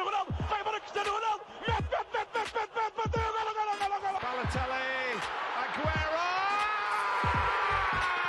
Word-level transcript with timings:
Cristiano 0.00 0.04
Ronaldo, 0.04 0.32
vai 0.48 0.60
embora 0.60 0.80
Cristiano 0.80 1.10
Ronaldo, 1.10 1.44
mete, 1.60 1.82
mete, 1.90 2.06
mete, 2.14 2.32
mete, 2.34 2.52
mete, 2.56 2.72
mete, 2.74 2.96
bateu, 2.96 3.20
golo, 3.36 3.52
golo, 3.52 3.72
golo, 3.80 4.00
golo. 4.00 4.18
Balotelli, 4.24 5.20
Aguero! 5.60 6.24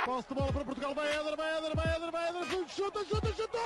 Posse 0.04 0.28
de 0.28 0.34
bola 0.34 0.52
para 0.52 0.64
Portugal, 0.66 0.94
vai 0.94 1.08
Éder, 1.08 1.34
vai 1.34 1.56
Éder, 1.56 1.74
vai 1.74 1.96
Éder, 1.96 2.12
vai 2.12 2.28
Éder, 2.28 2.68
chuta, 2.68 3.04
chuta, 3.06 3.32
chuta! 3.32 3.58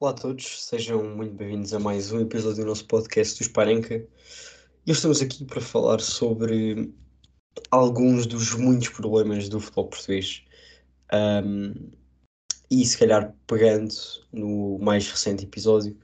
Olá 0.00 0.10
a 0.10 0.14
todos, 0.14 0.64
sejam 0.64 1.04
muito 1.04 1.34
bem-vindos 1.34 1.72
a 1.74 1.78
mais 1.78 2.10
um 2.10 2.20
episódio 2.20 2.64
do 2.64 2.68
nosso 2.70 2.86
podcast 2.86 3.38
do 3.38 3.44
Sparenca. 3.44 3.94
E 3.94 4.90
hoje 4.90 4.98
estamos 4.98 5.22
aqui 5.22 5.44
para 5.44 5.60
falar 5.60 6.00
sobre 6.00 6.92
alguns 7.70 8.26
dos 8.26 8.54
muitos 8.54 8.88
problemas 8.88 9.48
do 9.48 9.60
futebol 9.60 9.86
português. 9.86 10.47
Um, 11.12 11.74
e 12.70 12.84
se 12.84 12.98
calhar 12.98 13.34
pegando 13.46 13.94
no 14.32 14.78
mais 14.78 15.08
recente 15.08 15.44
episódio 15.44 15.96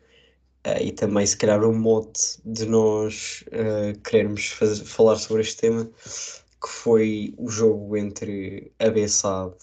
uh, 0.67 0.83
e 0.83 0.93
também 0.93 1.27
se 1.27 1.37
calhar 1.37 1.63
o 1.63 1.75
mote 1.75 2.39
de 2.45 2.65
nós 2.65 3.45
uh, 3.49 3.99
querermos 4.01 4.47
fazer, 4.47 4.85
falar 4.85 5.17
sobre 5.17 5.43
este 5.43 5.59
tema, 5.59 5.85
que 5.85 6.69
foi 6.69 7.35
o 7.37 7.51
jogo 7.51 7.97
entre 7.97 8.73
a 8.79 8.89
Bessade 8.89 9.55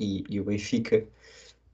e, 0.00 0.24
e 0.28 0.40
o 0.40 0.44
Benfica 0.44 1.06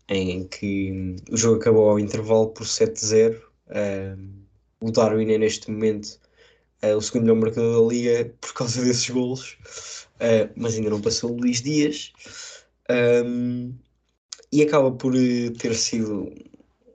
em 0.08 0.46
que 0.46 1.16
o 1.30 1.36
jogo 1.36 1.60
acabou 1.60 1.90
ao 1.90 1.98
intervalo 1.98 2.48
por 2.48 2.66
7-0. 2.66 3.40
Uh, 3.68 4.44
o 4.80 4.90
Darwin 4.90 5.32
é 5.32 5.38
neste 5.38 5.70
momento 5.70 6.20
uh, 6.82 6.96
o 6.96 7.00
segundo 7.00 7.22
melhor 7.22 7.40
marcador 7.40 7.82
da 7.82 7.94
liga 7.94 8.34
por 8.40 8.52
causa 8.52 8.84
desses 8.84 9.08
golos, 9.08 9.56
uh, 10.16 10.50
mas 10.56 10.74
ainda 10.74 10.90
não 10.90 11.00
passou 11.00 11.32
o 11.32 11.36
Luís 11.36 11.62
Dias. 11.62 12.12
Um, 12.90 13.74
e 14.52 14.62
acaba 14.62 14.92
por 14.92 15.14
ter 15.58 15.74
sido 15.74 16.32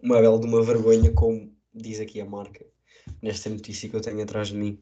uma 0.02 0.22
bela 0.22 0.40
de 0.40 0.46
uma 0.46 0.64
vergonha, 0.64 1.12
como 1.12 1.52
diz 1.74 2.00
aqui 2.00 2.22
a 2.22 2.26
marca, 2.26 2.66
nesta 3.22 3.50
notícia 3.50 3.90
que 3.90 3.96
eu 3.96 4.02
tenho 4.02 4.22
atrás 4.22 4.50
de 4.50 4.56
mim. 4.56 4.80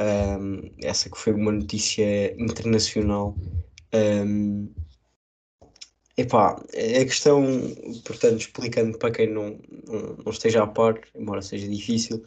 Um, 0.00 0.70
essa 0.82 1.10
que 1.10 1.18
foi 1.18 1.32
uma 1.32 1.52
notícia 1.52 2.34
internacional. 2.40 3.36
Um, 3.94 4.72
Epá, 6.16 6.60
a 6.74 7.04
questão, 7.04 7.44
portanto, 8.04 8.40
explicando 8.40 8.98
para 8.98 9.12
quem 9.12 9.32
não, 9.32 9.56
não, 9.86 10.16
não 10.24 10.32
esteja 10.32 10.64
a 10.64 10.66
par, 10.66 11.00
embora 11.14 11.40
seja 11.40 11.68
difícil, 11.68 12.24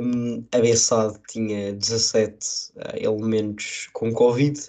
um, 0.00 0.44
a 0.52 0.58
Bessade 0.60 1.18
tinha 1.28 1.72
17 1.72 2.36
uh, 2.76 2.96
elementos 2.96 3.88
com 3.92 4.12
Covid 4.12 4.60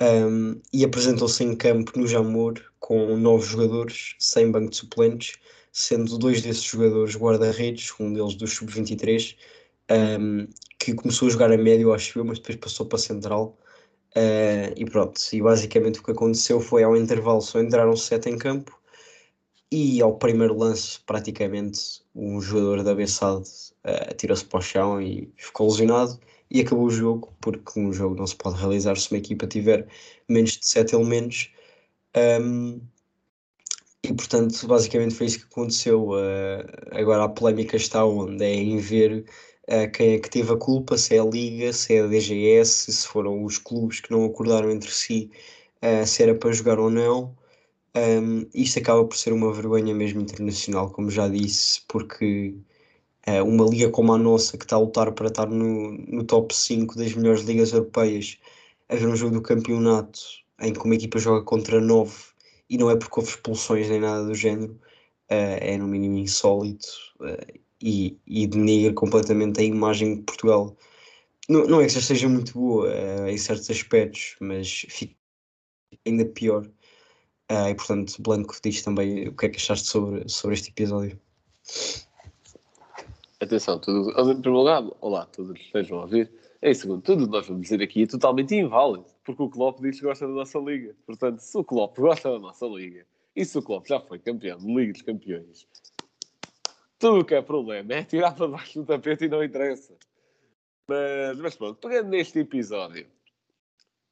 um, 0.00 0.60
e 0.72 0.84
apresentou-se 0.84 1.44
em 1.44 1.54
campo 1.54 1.98
no 1.98 2.06
Jamor 2.06 2.54
com 2.78 3.16
nove 3.16 3.46
jogadores, 3.46 4.14
sem 4.18 4.50
banco 4.50 4.70
de 4.70 4.76
suplentes, 4.76 5.38
sendo 5.72 6.18
dois 6.18 6.42
desses 6.42 6.62
jogadores 6.62 7.16
guarda-redes, 7.16 7.92
um 8.00 8.12
deles 8.12 8.34
do 8.34 8.46
Sub-23, 8.46 9.36
um, 10.18 10.48
que 10.78 10.94
começou 10.94 11.28
a 11.28 11.30
jogar 11.30 11.52
a 11.52 11.58
médio, 11.58 11.92
acho 11.92 12.18
eu, 12.18 12.24
mas 12.24 12.38
depois 12.38 12.56
passou 12.56 12.86
para 12.86 12.98
central. 12.98 13.58
Uh, 14.16 14.72
e 14.74 14.84
pronto, 14.86 15.20
e 15.32 15.40
basicamente 15.40 16.00
o 16.00 16.02
que 16.02 16.10
aconteceu 16.10 16.60
foi 16.60 16.82
ao 16.82 16.96
intervalo 16.96 17.40
só 17.40 17.60
entraram 17.60 17.94
sete 17.94 18.28
em 18.28 18.36
campo 18.36 18.76
e 19.70 20.02
ao 20.02 20.16
primeiro 20.16 20.58
lance 20.58 20.98
praticamente 21.06 22.02
um 22.12 22.40
jogador 22.40 22.82
da 22.82 22.92
Bessade 22.92 23.48
uh, 23.84 24.12
tirou-se 24.16 24.44
para 24.44 24.58
o 24.58 24.62
chão 24.62 25.00
e 25.00 25.32
ficou 25.36 25.68
lesionado 25.68 26.18
e 26.50 26.60
acabou 26.60 26.86
o 26.86 26.90
jogo, 26.90 27.32
porque 27.40 27.78
um 27.78 27.92
jogo 27.92 28.16
não 28.16 28.26
se 28.26 28.36
pode 28.36 28.58
realizar 28.58 28.96
se 28.96 29.10
uma 29.12 29.18
equipa 29.18 29.46
tiver 29.46 29.86
menos 30.28 30.52
de 30.58 30.66
sete 30.66 30.94
elementos 30.94 31.50
um, 32.42 32.80
e 34.02 34.12
portanto 34.14 34.66
basicamente 34.66 35.14
foi 35.14 35.26
isso 35.26 35.40
que 35.40 35.44
aconteceu 35.44 36.10
uh, 36.10 36.64
agora 36.92 37.24
a 37.24 37.28
polémica 37.28 37.76
está 37.76 38.04
onde? 38.04 38.42
É 38.44 38.54
em 38.54 38.78
ver 38.78 39.24
uh, 39.68 39.90
quem 39.92 40.14
é 40.14 40.18
que 40.18 40.30
teve 40.30 40.52
a 40.52 40.56
culpa, 40.56 40.96
se 40.98 41.16
é 41.16 41.20
a 41.20 41.24
Liga, 41.24 41.72
se 41.72 41.94
é 41.96 42.02
a 42.02 42.06
DGS, 42.06 42.92
se 42.92 43.06
foram 43.06 43.44
os 43.44 43.58
clubes 43.58 44.00
que 44.00 44.10
não 44.10 44.24
acordaram 44.24 44.70
entre 44.70 44.90
si 44.90 45.30
uh, 45.82 46.06
se 46.06 46.22
era 46.22 46.34
para 46.34 46.52
jogar 46.52 46.78
ou 46.78 46.90
não. 46.90 47.36
Um, 47.96 48.46
isto 48.54 48.78
acaba 48.78 49.04
por 49.04 49.16
ser 49.16 49.32
uma 49.32 49.52
vergonha 49.52 49.94
mesmo 49.94 50.20
internacional, 50.20 50.90
como 50.90 51.10
já 51.10 51.28
disse, 51.28 51.82
porque 51.88 52.54
uh, 53.28 53.44
uma 53.44 53.64
liga 53.64 53.90
como 53.90 54.12
a 54.12 54.18
nossa, 54.18 54.56
que 54.56 54.64
está 54.64 54.76
a 54.76 54.80
lutar 54.80 55.12
para 55.12 55.28
estar 55.28 55.46
no, 55.46 55.92
no 55.92 56.24
top 56.24 56.54
5 56.54 56.96
das 56.96 57.14
melhores 57.14 57.42
ligas 57.42 57.72
europeias, 57.72 58.38
a 58.88 58.96
ver 58.96 59.06
um 59.06 59.16
jogo 59.16 59.34
do 59.34 59.42
campeonato 59.42 60.20
em 60.60 60.72
que 60.72 60.84
uma 60.84 60.94
equipa 60.94 61.18
joga 61.18 61.44
contra 61.44 61.80
9 61.80 62.12
e 62.68 62.78
não 62.78 62.90
é 62.90 62.96
porque 62.96 63.18
houve 63.20 63.30
expulsões 63.30 63.88
nem 63.88 64.00
nada 64.00 64.24
do 64.24 64.34
género, 64.34 64.72
uh, 64.72 65.58
é 65.60 65.76
no 65.76 65.86
mínimo 65.88 66.18
insólito. 66.18 66.86
Uh, 67.20 67.60
e, 67.82 68.18
e 68.26 68.46
denigra 68.46 68.92
completamente 68.92 69.60
a 69.60 69.64
imagem 69.64 70.16
de 70.16 70.22
Portugal. 70.22 70.76
Não, 71.48 71.66
não 71.66 71.80
é 71.80 71.86
que 71.86 71.92
já 71.92 72.00
seja 72.00 72.28
muito 72.28 72.52
boa 72.52 72.88
uh, 72.88 73.28
em 73.28 73.38
certos 73.38 73.70
aspectos, 73.70 74.36
mas 74.40 74.86
fica 74.88 75.14
ainda 76.06 76.24
pior. 76.26 76.66
Uh, 77.50 77.68
e 77.70 77.74
portanto, 77.74 78.22
Blanco 78.22 78.56
diz 78.62 78.82
também 78.82 79.28
o 79.28 79.34
que 79.34 79.46
é 79.46 79.48
que 79.48 79.56
achaste 79.56 79.88
sobre, 79.88 80.28
sobre 80.28 80.54
este 80.54 80.70
episódio. 80.70 81.18
Atenção, 83.42 83.78
tudo, 83.78 84.10
em 84.10 84.14
primeiro 84.14 84.52
lugar, 84.52 84.84
olá, 85.00 85.24
todos 85.24 85.56
que 85.56 85.64
estejam 85.64 85.98
a 85.98 86.02
ouvir. 86.02 86.30
Em 86.60 86.74
segundo, 86.74 87.00
tudo 87.00 87.26
nós 87.26 87.46
vamos 87.46 87.62
dizer 87.62 87.80
aqui 87.82 88.02
é 88.02 88.06
totalmente 88.06 88.54
inválido, 88.54 89.06
porque 89.24 89.42
o 89.42 89.48
Klopp 89.48 89.80
diz 89.80 89.98
que 89.98 90.04
gosta 90.04 90.26
da 90.28 90.34
nossa 90.34 90.58
liga. 90.58 90.94
Portanto, 91.06 91.38
se 91.38 91.56
o 91.56 91.64
Klopp 91.64 91.96
gosta 91.96 92.30
da 92.30 92.38
nossa 92.38 92.66
liga, 92.66 93.06
e 93.34 93.42
se 93.42 93.56
o 93.56 93.62
Klopp 93.62 93.86
já 93.88 93.98
foi 93.98 94.18
campeão 94.18 94.58
de 94.58 94.66
Liga 94.66 94.92
dos 94.92 95.00
Campeões, 95.00 95.66
tudo 96.98 97.20
o 97.20 97.24
que 97.24 97.34
é 97.34 97.40
problema 97.40 97.94
é 97.94 98.04
tirar 98.04 98.34
para 98.34 98.46
baixo 98.46 98.80
do 98.80 98.84
tapete 98.84 99.24
e 99.24 99.28
não 99.30 99.42
interessa. 99.42 99.96
Mas, 100.86 101.38
mas 101.38 101.56
pronto, 101.56 101.76
pegando 101.80 102.10
neste 102.10 102.40
episódio, 102.40 103.06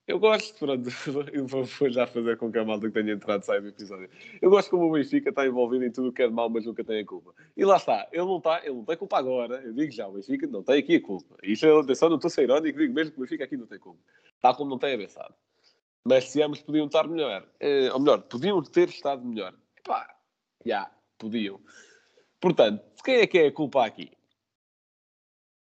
eu 0.09 0.19
gosto, 0.19 0.59
pronto, 0.59 0.89
eu 1.35 1.47
vou 1.47 1.65
já 1.91 2.07
fazer 2.07 2.39
com 2.39 2.51
que 2.51 2.59
a 2.59 2.65
malta 2.65 2.87
que 2.87 2.95
tenha 2.95 3.13
entrado 3.13 3.45
saia 3.45 3.61
do 3.61 3.69
episódio. 3.69 4.09
Eu 4.41 4.49
gosto 4.49 4.71
como 4.71 4.89
o 4.89 4.93
Benfica 4.93 5.29
está 5.29 5.47
envolvido 5.47 5.85
em 5.85 5.93
tudo 5.93 6.09
o 6.09 6.13
que 6.13 6.23
é 6.23 6.27
de 6.27 6.33
mal, 6.33 6.49
mas 6.49 6.65
nunca 6.65 6.83
tem 6.83 7.01
a 7.01 7.05
culpa. 7.05 7.35
E 7.55 7.63
lá 7.63 7.77
está, 7.77 8.09
ele 8.11 8.25
não, 8.25 8.39
está, 8.39 8.65
ele 8.65 8.75
não 8.75 8.85
tem 8.87 8.97
culpa 8.97 9.19
agora. 9.19 9.61
Eu 9.61 9.75
digo 9.75 9.93
já, 9.93 10.09
o 10.09 10.13
Benfica 10.13 10.47
não 10.47 10.63
tem 10.63 10.79
aqui 10.79 10.97
a 10.97 11.03
culpa. 11.03 11.37
Isto 11.43 11.67
é 11.67 11.79
atenção, 11.79 12.09
não 12.09 12.17
estou 12.17 12.29
a 12.29 12.31
ser 12.31 12.45
irónico, 12.45 12.79
digo 12.79 12.95
mesmo 12.95 13.13
que 13.13 13.19
o 13.19 13.21
Benfica 13.21 13.45
aqui 13.45 13.59
não 13.59 13.67
tem 13.67 13.79
culpa. 13.79 14.01
Tal 14.41 14.57
como 14.57 14.71
não 14.71 14.79
tem 14.79 14.95
avançado. 14.95 15.35
Mas 16.03 16.31
se 16.31 16.43
ambos 16.43 16.63
podiam 16.63 16.87
estar 16.87 17.07
melhor, 17.07 17.47
eh, 17.61 17.93
ou 17.93 18.01
melhor, 18.01 18.23
podiam 18.23 18.63
ter 18.63 18.89
estado 18.89 19.23
melhor. 19.23 19.55
Pá, 19.85 20.17
já, 20.65 20.91
podiam. 21.19 21.61
Portanto, 22.41 22.83
quem 23.05 23.17
é 23.17 23.27
que 23.27 23.39
é 23.39 23.49
a 23.49 23.53
culpa 23.53 23.85
aqui? 23.85 24.11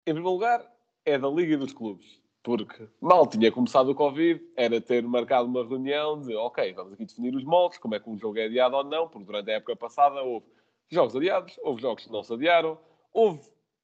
Em 0.08 0.14
primeiro 0.14 0.32
lugar, 0.32 0.66
é 1.06 1.20
da 1.20 1.30
Liga 1.30 1.58
dos 1.58 1.74
Clubes. 1.74 2.21
Porque 2.44 2.88
mal 3.00 3.28
tinha 3.28 3.52
começado 3.52 3.90
o 3.90 3.96
Covid, 3.96 4.44
era 4.56 4.82
ter 4.82 5.04
marcado 5.04 5.48
uma 5.48 5.64
reunião 5.64 6.20
de 6.20 6.36
ok, 6.36 6.74
vamos 6.74 6.94
aqui 6.94 7.06
definir 7.06 7.36
os 7.36 7.44
moldes, 7.44 7.78
como 7.78 7.94
é 7.94 8.00
que 8.00 8.10
um 8.10 8.18
jogo 8.18 8.40
é 8.40 8.46
adiado 8.46 8.76
ou 8.76 8.84
não, 8.84 9.08
porque 9.08 9.26
durante 9.26 9.52
a 9.52 9.56
época 9.56 9.76
passada 9.76 10.22
houve 10.24 10.48
jogos 10.90 11.16
adiados, 11.16 11.60
houve 11.62 11.82
jogos 11.82 12.06
que 12.06 12.12
não 12.12 12.24
se 12.24 12.34
adiaram, 12.34 12.80
houve 13.14 13.42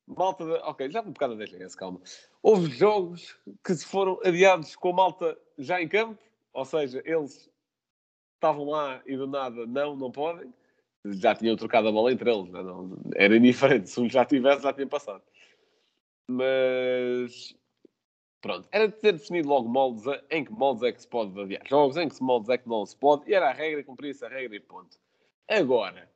malta 0.07 0.43
de... 0.43 0.53
Ok, 0.63 0.89
já 0.89 1.01
um 1.01 1.11
bocado 1.11 1.35
da 1.35 1.45
DGS, 1.45 1.77
calma. 1.77 2.01
Houve 2.41 2.71
jogos 2.71 3.37
que 3.63 3.75
se 3.75 3.85
foram 3.85 4.19
adiados 4.23 4.75
com 4.75 4.91
malta 4.91 5.37
já 5.59 5.79
em 5.79 5.87
campo, 5.87 6.17
ou 6.51 6.65
seja, 6.65 7.03
eles 7.05 7.49
estavam 8.33 8.65
lá 8.65 9.01
e 9.05 9.15
do 9.15 9.27
nada 9.27 9.67
não, 9.67 9.95
não 9.95 10.11
podem 10.11 10.51
já 11.13 11.35
tinham 11.35 11.55
trocado 11.55 11.87
a 11.87 11.91
bola 11.91 12.11
entre 12.11 12.31
eles. 12.31 12.49
Não, 12.51 12.63
não, 12.63 12.97
era 13.15 13.35
indiferente. 13.35 13.89
Se 13.89 13.99
um 13.99 14.09
já 14.09 14.25
tivesse, 14.25 14.63
já 14.63 14.73
tinha 14.73 14.87
passado. 14.87 15.23
Mas 16.27 17.55
pronto, 18.41 18.67
era 18.71 18.87
de 18.87 18.95
ter 18.95 19.13
definido 19.13 19.49
logo 19.49 19.67
moldes 19.67 20.03
em 20.29 20.43
que 20.43 20.51
moldes 20.51 20.83
é 20.83 20.91
que 20.91 21.01
se 21.01 21.07
pode 21.07 21.39
adiar 21.39 21.61
jogos, 21.67 21.97
em 21.97 22.09
que 22.09 22.21
moldes 22.21 22.49
é 22.49 22.57
que 22.57 22.67
não 22.67 22.85
se 22.85 22.95
pode, 22.95 23.29
e 23.29 23.33
era 23.33 23.49
a 23.49 23.53
regra, 23.53 23.83
cumprir-se 23.83 24.25
a 24.25 24.29
regra 24.29 24.55
e 24.55 24.59
ponto. 24.59 24.97
Agora, 25.47 26.09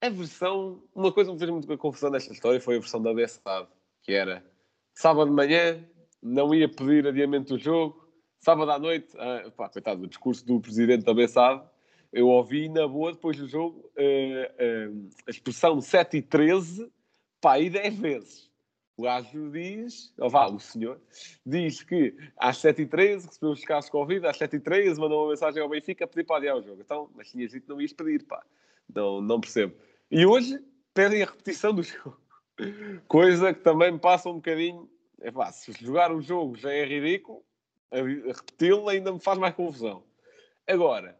a 0.00 0.08
versão, 0.08 0.82
uma 0.94 1.12
coisa 1.12 1.30
que 1.30 1.34
me 1.34 1.38
fez 1.38 1.50
muito 1.50 1.78
confusão 1.78 2.10
nesta 2.10 2.32
história 2.32 2.60
foi 2.60 2.76
a 2.76 2.80
versão 2.80 3.00
da 3.00 3.14
Bessade, 3.14 3.68
que 4.02 4.12
era 4.12 4.44
sábado 4.94 5.28
de 5.28 5.36
manhã, 5.36 5.84
não 6.22 6.54
ia 6.54 6.68
pedir 6.68 7.06
adiamento 7.06 7.54
do 7.54 7.58
jogo, 7.58 8.08
sábado 8.40 8.70
à 8.70 8.78
noite, 8.78 9.16
ah, 9.16 9.50
pá, 9.56 9.68
coitado, 9.68 10.02
o 10.02 10.08
discurso 10.08 10.44
do 10.44 10.60
presidente 10.60 11.04
da 11.04 11.14
Bessade, 11.14 11.62
eu 12.12 12.28
ouvi 12.28 12.68
na 12.68 12.86
boa, 12.86 13.12
depois 13.12 13.38
do 13.38 13.48
jogo, 13.48 13.90
uh, 13.96 14.92
uh, 14.92 15.10
a 15.26 15.30
expressão 15.30 15.80
7 15.80 16.18
e 16.18 16.22
13, 16.22 16.92
pá, 17.40 17.54
aí 17.54 17.70
10 17.70 17.96
vezes. 17.96 18.51
O 19.02 19.04
gajo 19.04 19.50
diz, 19.50 20.14
ou 20.16 20.30
vá, 20.30 20.46
o 20.46 20.60
senhor, 20.60 21.00
diz 21.44 21.82
que 21.82 22.14
às 22.36 22.58
7 22.58 22.82
e 22.82 22.86
13 22.86 23.26
recebeu 23.26 23.50
os 23.50 23.64
casos 23.64 23.86
de 23.86 23.90
Covid, 23.90 24.24
às 24.28 24.36
7 24.36 24.54
e 24.54 24.60
13 24.60 25.00
mandou 25.00 25.24
uma 25.24 25.30
mensagem 25.30 25.60
ao 25.60 25.68
Benfica 25.68 26.04
a 26.04 26.06
pedir 26.06 26.24
para 26.24 26.36
adiar 26.36 26.56
o 26.56 26.62
jogo. 26.62 26.80
Então, 26.80 27.10
mas 27.12 27.28
tinha 27.28 27.48
dito 27.48 27.64
que 27.64 27.68
não 27.68 27.80
ias 27.80 27.92
pedir, 27.92 28.22
pá. 28.22 28.46
Não, 28.94 29.20
não 29.20 29.40
percebo. 29.40 29.74
E 30.08 30.24
hoje 30.24 30.64
pedem 30.94 31.20
a 31.20 31.26
repetição 31.26 31.74
do 31.74 31.82
jogo. 31.82 32.16
Coisa 33.08 33.52
que 33.52 33.58
também 33.58 33.90
me 33.90 33.98
passa 33.98 34.28
um 34.28 34.34
bocadinho. 34.34 34.88
É 35.20 35.32
pá, 35.32 35.50
se 35.50 35.72
jogar 35.84 36.12
o 36.12 36.22
jogo 36.22 36.56
já 36.56 36.72
é 36.72 36.84
ridículo, 36.84 37.44
repeti-lo 37.90 38.88
ainda 38.88 39.10
me 39.10 39.18
faz 39.18 39.36
mais 39.36 39.52
confusão. 39.56 40.04
Agora, 40.64 41.18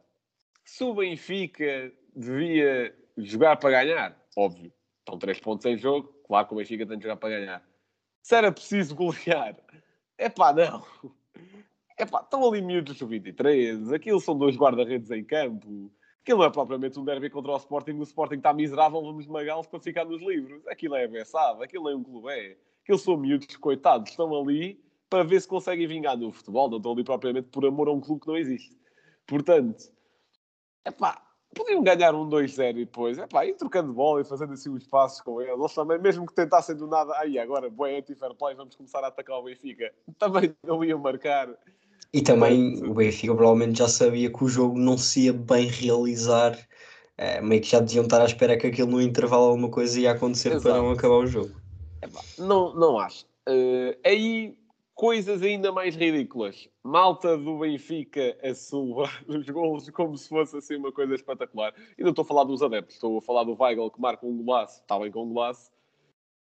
se 0.64 0.84
o 0.84 0.94
Benfica 0.94 1.92
devia 2.14 2.96
jogar 3.18 3.56
para 3.56 3.82
ganhar, 3.82 4.24
óbvio, 4.36 4.72
estão 5.00 5.18
três 5.18 5.40
pontos 5.40 5.66
em 5.66 5.76
jogo, 5.76 6.14
claro 6.24 6.46
que 6.46 6.54
o 6.54 6.56
Benfica 6.58 6.86
tem 6.86 6.96
de 6.96 7.02
jogar 7.02 7.16
para 7.16 7.40
ganhar. 7.40 7.71
Se 8.22 8.36
era 8.36 8.52
preciso 8.52 8.94
golear, 8.94 9.56
é 10.16 10.28
pá, 10.28 10.52
não. 10.52 10.84
É 11.98 12.06
pá, 12.06 12.20
estão 12.20 12.48
ali 12.48 12.62
miúdos 12.62 12.98
do 12.98 13.06
23, 13.06 13.92
aquilo 13.92 14.20
são 14.20 14.36
dois 14.36 14.56
guarda-redes 14.56 15.10
em 15.10 15.24
campo. 15.24 15.92
Aquilo 16.22 16.38
não 16.38 16.46
é 16.46 16.50
propriamente 16.50 16.98
um 16.98 17.04
derby 17.04 17.28
contra 17.28 17.52
o 17.52 17.56
Sporting, 17.56 17.92
o 17.92 18.02
Sporting 18.04 18.36
está 18.36 18.52
miserável, 18.52 19.02
vamos 19.02 19.24
esmagá-los 19.24 19.66
para 19.66 19.80
ficar 19.80 20.04
nos 20.04 20.22
livros. 20.22 20.64
Aquilo 20.68 20.94
é 20.94 21.04
abençado, 21.04 21.62
aquilo 21.62 21.88
é 21.88 21.96
um 21.96 22.02
clube, 22.02 22.30
é. 22.30 22.56
Aquilo 22.82 22.98
são 22.98 23.16
miúdos 23.16 23.56
coitados, 23.56 24.10
estão 24.10 24.34
ali 24.34 24.80
para 25.10 25.24
ver 25.24 25.40
se 25.40 25.48
conseguem 25.48 25.86
vingar 25.86 26.16
no 26.16 26.32
futebol, 26.32 26.70
não 26.70 26.78
estão 26.78 26.92
ali 26.92 27.04
propriamente 27.04 27.48
por 27.48 27.66
amor 27.66 27.88
a 27.88 27.92
um 27.92 28.00
clube 28.00 28.20
que 28.22 28.28
não 28.28 28.36
existe. 28.36 28.76
Portanto, 29.26 29.92
é 30.84 30.90
pá, 30.90 31.22
podiam 31.54 31.82
ganhar 31.82 32.14
um 32.14 32.28
2-0 32.28 32.70
e 32.70 32.84
depois, 32.84 33.18
é 33.18 33.26
pá, 33.26 33.46
ir 33.46 33.54
trocando 33.54 33.92
bola 33.92 34.20
e 34.20 34.24
fazendo 34.24 34.52
assim 34.52 34.70
os 34.70 34.86
passos 34.86 35.20
com 35.20 35.40
eles. 35.40 35.54
Eles 35.58 35.74
também, 35.74 35.98
mesmo 35.98 36.26
que 36.26 36.34
tentassem 36.34 36.76
do 36.76 36.86
nada, 36.86 37.12
aí 37.18 37.38
agora, 37.38 37.70
boa 37.70 37.88
anti-fair 37.88 38.34
play, 38.34 38.54
vamos 38.54 38.74
começar 38.74 39.00
a 39.00 39.08
atacar 39.08 39.38
o 39.38 39.44
Benfica, 39.44 39.92
também 40.18 40.54
não 40.66 40.84
iam 40.84 40.98
marcar. 40.98 41.48
E 42.12 42.20
também 42.20 42.82
o 42.84 42.92
Benfica 42.92 43.34
provavelmente 43.34 43.78
já 43.78 43.88
sabia 43.88 44.30
que 44.30 44.44
o 44.44 44.48
jogo 44.48 44.78
não 44.78 44.98
se 44.98 45.26
ia 45.26 45.32
bem 45.32 45.66
realizar. 45.66 46.58
É, 47.16 47.40
meio 47.40 47.60
que 47.60 47.68
já 47.68 47.78
deviam 47.78 48.04
estar 48.04 48.20
à 48.20 48.24
espera 48.24 48.56
que 48.56 48.66
aquilo 48.66 48.90
no 48.90 49.00
intervalo 49.00 49.44
alguma 49.44 49.70
coisa 49.70 50.00
ia 50.00 50.12
acontecer 50.12 50.48
Exato. 50.48 50.62
para 50.62 50.76
não 50.78 50.90
acabar 50.90 51.16
o 51.16 51.26
jogo. 51.26 51.52
Epá, 52.02 52.20
não, 52.38 52.74
não 52.74 52.98
acho. 52.98 53.24
Uh, 53.48 53.96
aí, 54.04 54.56
coisas 54.94 55.42
ainda 55.42 55.72
mais 55.72 55.96
ridículas. 55.96 56.68
Malta 56.82 57.36
do 57.36 57.58
Benfica 57.58 58.36
a 58.42 58.54
celebrar 58.54 59.22
os 59.28 59.48
golos 59.48 59.90
como 59.90 60.16
se 60.16 60.28
fosse 60.28 60.56
assim 60.56 60.76
uma 60.76 60.92
coisa 60.92 61.14
espetacular. 61.14 61.74
E 61.96 62.02
não 62.02 62.10
estou 62.10 62.22
a 62.22 62.26
falar 62.26 62.44
dos 62.44 62.62
adeptos, 62.62 62.96
estou 62.96 63.18
a 63.18 63.22
falar 63.22 63.44
do 63.44 63.56
Weigl 63.60 63.90
que 63.90 64.00
marca 64.00 64.26
um 64.26 64.42
golaço. 64.42 64.80
Está 64.80 64.98
bem 64.98 65.10
com 65.10 65.24
um 65.24 65.32
golaço. 65.32 65.70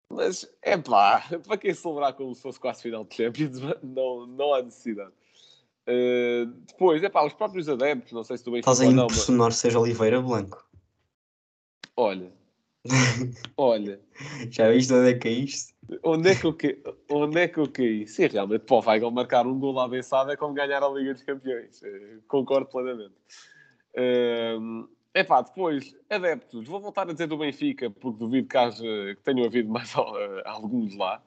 Mas, 0.10 0.48
é 0.62 0.78
pá, 0.78 1.24
para 1.46 1.58
quem 1.58 1.74
celebrar 1.74 2.14
como 2.14 2.36
se 2.36 2.42
fosse 2.42 2.60
quase 2.60 2.82
final 2.82 3.04
de 3.04 3.16
Champions, 3.16 3.60
não, 3.82 4.28
não 4.28 4.54
há 4.54 4.62
necessidade. 4.62 5.12
Uh, 5.88 6.46
depois, 6.68 7.04
é 7.04 7.10
pá, 7.10 7.26
os 7.26 7.34
próprios 7.34 7.68
adeptos, 7.68 8.14
não 8.14 8.24
sei 8.24 8.38
se 8.38 8.44
tu 8.44 8.52
bem 8.52 8.60
Estás 8.60 8.80
a 8.80 8.86
impressionar 8.86 9.52
seja 9.52 9.80
Oliveira 9.80 10.22
Blanco. 10.22 10.66
Olha, 11.96 12.32
olha, 13.58 14.00
Já 14.50 14.70
viste 14.70 14.94
onde 14.94 15.12
é 15.12 15.14
que 15.14 15.28
é 15.28 15.32
isto? 15.32 15.74
onde 16.04 16.30
é 16.30 16.36
que 16.36 16.46
eu, 16.46 16.54
ca... 16.54 16.68
onde 17.10 17.40
é 17.40 17.48
que 17.48 17.58
eu 17.58 17.70
caí? 17.70 18.08
Sim, 18.08 18.28
realmente, 18.28 18.62
para 18.62 18.76
o 18.76 18.80
Weigl 18.86 19.12
marcar 19.12 19.46
um 19.46 19.60
gol 19.60 19.80
à 19.80 19.86
abençada 19.86 20.34
é 20.34 20.38
como 20.38 20.54
ganhar 20.54 20.84
a 20.84 20.90
Liga 20.90 21.14
dos 21.14 21.24
Campeões. 21.24 21.82
Uh, 21.82 22.22
concordo 22.28 22.68
plenamente. 22.68 23.14
Uh, 23.96 24.88
é 25.14 25.24
pá, 25.24 25.42
depois, 25.42 25.96
adeptos, 26.10 26.68
vou 26.68 26.80
voltar 26.80 27.08
a 27.08 27.14
dizer 27.14 27.28
do 27.28 27.38
Benfica, 27.38 27.90
porque 27.90 28.18
duvido 28.18 28.48
que, 28.48 28.58
haja, 28.58 28.84
que 29.16 29.22
tenham 29.24 29.46
havido 29.46 29.70
mais 29.70 29.94
alguns 30.46 30.96
lá. 30.96 31.22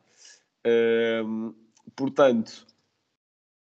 Uh, 0.66 1.54
portanto, 1.94 2.66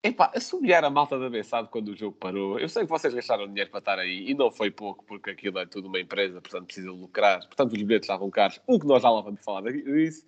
Epá, 0.06 0.31
assobiar 0.37 0.85
a 0.85 0.91
malta 0.91 1.19
da 1.19 1.29
Bessade 1.29 1.69
quando 1.69 1.88
o 1.88 1.97
jogo 1.97 2.17
parou. 2.17 2.61
Eu 2.61 2.69
sei 2.69 2.85
que 2.85 2.88
vocês 2.88 3.12
gastaram 3.12 3.49
dinheiro 3.49 3.70
para 3.70 3.81
estar 3.81 3.99
aí 3.99 4.31
e 4.31 4.35
não 4.35 4.53
foi 4.53 4.70
pouco, 4.70 5.05
porque 5.05 5.31
aquilo 5.31 5.58
é 5.58 5.67
tudo 5.67 5.88
uma 5.88 5.99
empresa, 5.99 6.41
portanto 6.41 6.67
precisa 6.67 6.93
lucrar. 6.93 7.41
Portanto, 7.41 7.73
os 7.73 7.82
bilhetes 7.82 8.05
estavam 8.05 8.31
caros, 8.31 8.61
o 8.69 8.79
que 8.79 8.87
nós 8.87 9.03
já 9.03 9.11
lá 9.11 9.20
vamos 9.20 9.43
falar 9.44 9.62
disso. 9.73 10.25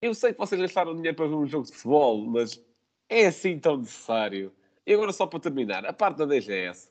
Eu 0.00 0.14
sei 0.14 0.32
que 0.32 0.38
vocês 0.38 0.60
gastaram 0.60 0.94
dinheiro 0.94 1.16
para 1.16 1.26
ver 1.26 1.34
um 1.34 1.46
jogo 1.48 1.66
de 1.66 1.72
futebol, 1.72 2.24
mas 2.26 2.64
é 3.08 3.26
assim 3.26 3.58
tão 3.58 3.78
necessário. 3.78 4.52
E 4.86 4.94
agora, 4.94 5.12
só 5.12 5.26
para 5.26 5.40
terminar, 5.40 5.84
a 5.84 5.92
parte 5.92 6.18
da 6.18 6.26
DGS. 6.26 6.88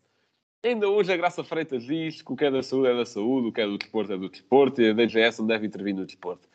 Ainda 0.66 0.90
hoje 0.90 1.14
a 1.14 1.18
Graça 1.18 1.46
Freitas 1.46 1.84
diz 1.86 2.22
que 2.22 2.34
o 2.34 2.36
que 2.36 2.44
é 2.44 2.52
da 2.52 2.62
saúde 2.62 2.90
é 2.90 2.96
da 2.96 3.06
saúde, 3.06 3.48
o 3.48 3.54
que 3.54 3.62
é 3.62 3.66
do 3.66 3.78
desporto 3.78 4.12
é 4.12 4.18
do 4.18 4.30
desporto 4.30 4.82
e 4.82 4.90
a 4.90 4.94
DGS 4.94 5.40
não 5.40 5.48
deve 5.48 5.66
intervir 5.68 5.96
no 5.96 6.06
desporto. 6.06 6.50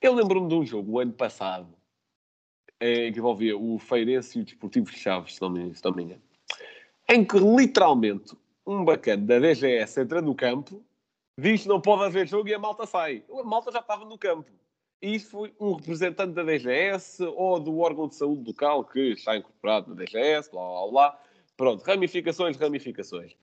Eu 0.00 0.14
lembro-me 0.14 0.48
de 0.48 0.54
um 0.54 0.64
jogo, 0.64 0.92
o 0.92 1.00
ano 1.00 1.12
passado, 1.12 1.74
é, 2.84 3.10
que 3.10 3.18
envolvia 3.18 3.56
o 3.56 3.78
Feirense 3.78 4.38
e 4.38 4.42
o 4.42 4.44
Desportivo 4.44 4.90
de 4.90 4.98
Chaves, 4.98 5.36
se 5.36 5.40
não 5.40 5.48
me 5.48 5.62
engano, 5.62 6.20
em 7.08 7.24
que 7.24 7.38
literalmente 7.38 8.36
um 8.66 8.84
bacana 8.84 9.24
da 9.24 9.38
DGS 9.38 10.02
entra 10.02 10.20
no 10.20 10.34
campo, 10.34 10.84
diz 11.38 11.62
que 11.62 11.68
não 11.68 11.80
pode 11.80 12.04
haver 12.04 12.28
jogo 12.28 12.46
e 12.46 12.52
a 12.52 12.58
malta 12.58 12.84
sai. 12.84 13.24
A 13.32 13.42
malta 13.42 13.72
já 13.72 13.78
estava 13.78 14.04
no 14.04 14.18
campo. 14.18 14.50
E 15.00 15.14
isso 15.14 15.30
foi 15.30 15.54
um 15.58 15.72
representante 15.72 16.32
da 16.34 16.42
DGS 16.42 17.24
ou 17.24 17.58
do 17.58 17.78
órgão 17.78 18.06
de 18.06 18.16
saúde 18.16 18.44
local 18.46 18.84
que 18.84 19.12
está 19.12 19.34
incorporado 19.34 19.88
na 19.88 20.04
DGS, 20.04 20.50
blá 20.50 20.62
blá 20.62 20.90
blá. 20.90 21.20
Pronto, 21.56 21.82
ramificações, 21.84 22.58
ramificações. 22.58 23.34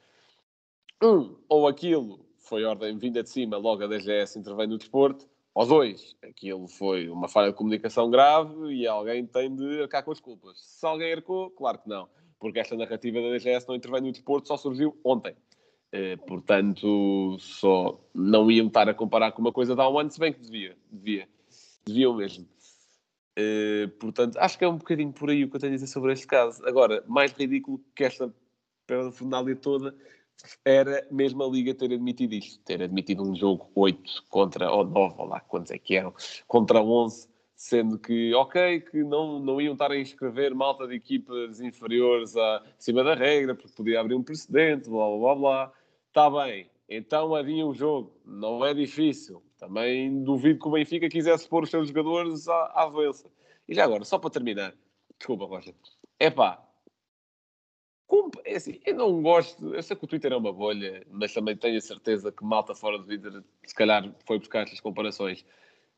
Um, 1.04 1.36
ou 1.50 1.68
aquilo 1.68 2.24
foi 2.38 2.64
ordem 2.64 2.96
vinda 2.96 3.24
de 3.24 3.30
cima, 3.30 3.58
logo 3.58 3.84
a 3.84 3.88
DGS 3.88 4.38
intervém 4.38 4.68
no 4.68 4.78
desporto, 4.78 5.28
ou 5.54 5.66
dois, 5.66 6.16
aquilo 6.24 6.68
foi 6.68 7.10
uma 7.10 7.28
falha 7.28 7.52
de 7.52 7.58
comunicação 7.58 8.10
grave 8.10 8.74
e 8.74 8.88
alguém 8.88 9.26
tem 9.26 9.54
de 9.54 9.82
arcar 9.82 10.04
com 10.04 10.12
as 10.12 10.20
culpas. 10.20 10.58
Se 10.60 10.86
alguém 10.86 11.14
arcou, 11.14 11.52
claro 11.52 11.80
que 11.80 11.90
não, 11.90 12.08
porque 12.40 12.60
esta 12.60 12.76
narrativa 12.76 13.22
da 13.22 13.32
DGS 13.32 13.68
não 13.68 13.76
intervém 13.76 14.02
no 14.02 14.12
desporto, 14.12 14.48
só 14.48 14.56
surgiu 14.56 14.98
ontem. 15.04 15.36
Eh, 15.92 16.16
portanto, 16.16 17.38
só 17.40 18.00
não 18.14 18.50
iam 18.50 18.68
estar 18.68 18.88
a 18.88 18.94
comparar 18.94 19.34
com 19.34 19.42
uma 19.42 19.52
coisa 19.52 19.76
de 19.76 19.82
há 19.82 19.90
um 19.90 20.00
ano, 20.00 20.10
se 20.10 20.20
bem 20.20 20.32
que 20.32 20.40
devia, 20.40 20.78
devia, 20.90 21.28
deviam 21.86 22.16
mesmo. 22.16 22.48
Eh, 23.36 23.88
portanto, 24.00 24.38
acho 24.38 24.58
que 24.58 24.64
é 24.64 24.68
um 24.70 24.78
bocadinho 24.78 25.12
por 25.12 25.30
aí 25.30 25.44
o 25.44 25.50
que 25.50 25.56
eu 25.58 25.60
tenho 25.60 25.74
a 25.74 25.76
dizer 25.76 25.88
sobre 25.88 26.14
este 26.14 26.28
caso. 26.28 26.66
Agora, 26.66 27.04
mais 27.08 27.34
ridículo 27.34 27.84
que 27.94 28.06
esta 28.06 28.34
parafernália 28.88 29.56
toda 29.56 29.94
era 30.64 31.06
mesmo 31.12 31.44
a 31.44 31.48
Liga 31.48 31.74
ter 31.74 31.94
admitido 31.94 32.34
isto, 32.34 32.64
ter 32.64 32.82
admitido 32.82 33.24
um 33.24 33.36
jogo 33.36 33.70
8 33.76 34.26
contra, 34.30 34.72
ou 34.72 34.86
9, 34.86 35.16
ou 35.18 35.26
lá 35.28 35.40
quantos 35.40 35.72
é 35.72 35.78
que 35.78 35.96
eram, 35.96 36.14
contra 36.48 36.82
11, 36.82 37.28
sendo 37.56 38.00
que, 38.00 38.34
ok, 38.34 38.82
que 38.82 39.04
não, 39.04 39.40
não 39.40 39.62
iam 39.62 39.74
estar 39.74 39.92
a 39.92 40.00
inscrever 40.00 40.56
malta 40.56 40.88
de 40.88 40.96
equipas 40.96 41.62
inferiores 41.62 42.36
acima 42.36 43.04
da 43.04 43.14
regra, 43.14 43.54
porque 43.54 43.76
podia 43.76 44.00
abrir 44.00 44.16
um 44.16 44.24
precedente, 44.24 44.90
blá 44.90 45.08
blá 45.10 45.36
blá. 45.36 45.74
Está 46.08 46.30
bem, 46.30 46.70
então 46.90 47.36
havia 47.36 47.66
um 47.66 47.74
jogo, 47.74 48.20
não 48.26 48.66
é 48.66 48.74
difícil. 48.74 49.44
Também 49.58 50.24
duvido 50.24 50.60
que 50.60 50.68
o 50.68 50.72
Benfica 50.72 51.08
quisesse 51.08 51.48
pôr 51.48 51.64
os 51.64 51.70
seus 51.70 51.90
jogadores 51.90 52.48
à, 52.48 52.72
à 52.74 52.86
doença. 52.88 53.30
E 53.70 53.76
já 53.76 53.84
agora, 53.84 54.04
só 54.04 54.18
para 54.18 54.32
terminar, 54.32 54.74
desculpa, 55.20 55.46
Rocha, 55.46 55.74
é 56.20 56.32
pá, 56.32 56.68
é 58.44 58.56
assim, 58.56 58.80
eu 58.86 58.96
não 58.96 59.22
gosto, 59.22 59.74
eu 59.74 59.82
sei 59.82 59.96
que 59.96 60.04
o 60.04 60.08
Twitter 60.08 60.34
é 60.34 60.38
uma 60.38 60.52
bolha, 60.52 61.06
mas 61.10 61.34
também 61.34 61.56
tenho 61.56 61.78
a 61.78 61.82
certeza 61.82 62.32
que 62.32 62.44
malta 62.44 62.76
fora 62.76 62.98
do 62.98 63.06
Twitter, 63.06 63.44
se 63.66 63.74
calhar, 63.74 64.14
foi 64.26 64.38
buscar 64.38 64.64
estas 64.64 64.82
comparações. 64.82 65.46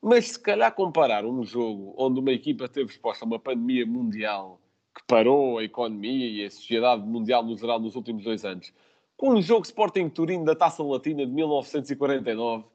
Mas 0.01 0.31
se 0.31 0.39
calhar 0.39 0.73
comparar 0.75 1.25
um 1.25 1.43
jogo 1.43 1.95
onde 1.97 2.19
uma 2.19 2.31
equipa 2.31 2.65
esteve 2.65 2.91
exposta 2.91 3.25
a 3.25 3.27
uma 3.27 3.39
pandemia 3.39 3.85
mundial 3.85 4.59
que 4.93 5.01
parou 5.07 5.57
a 5.57 5.63
economia 5.63 6.29
e 6.29 6.45
a 6.45 6.51
sociedade 6.51 7.01
mundial 7.01 7.43
no 7.43 7.57
geral 7.57 7.79
nos 7.79 7.95
últimos 7.95 8.23
dois 8.23 8.45
anos, 8.45 8.71
com 9.17 9.31
um 9.31 9.41
jogo 9.41 9.65
Sporting 9.65 10.09
Turino 10.09 10.45
da 10.45 10.55
Taça 10.55 10.83
Latina 10.83 11.25
de 11.25 11.31
1949, 11.31 12.65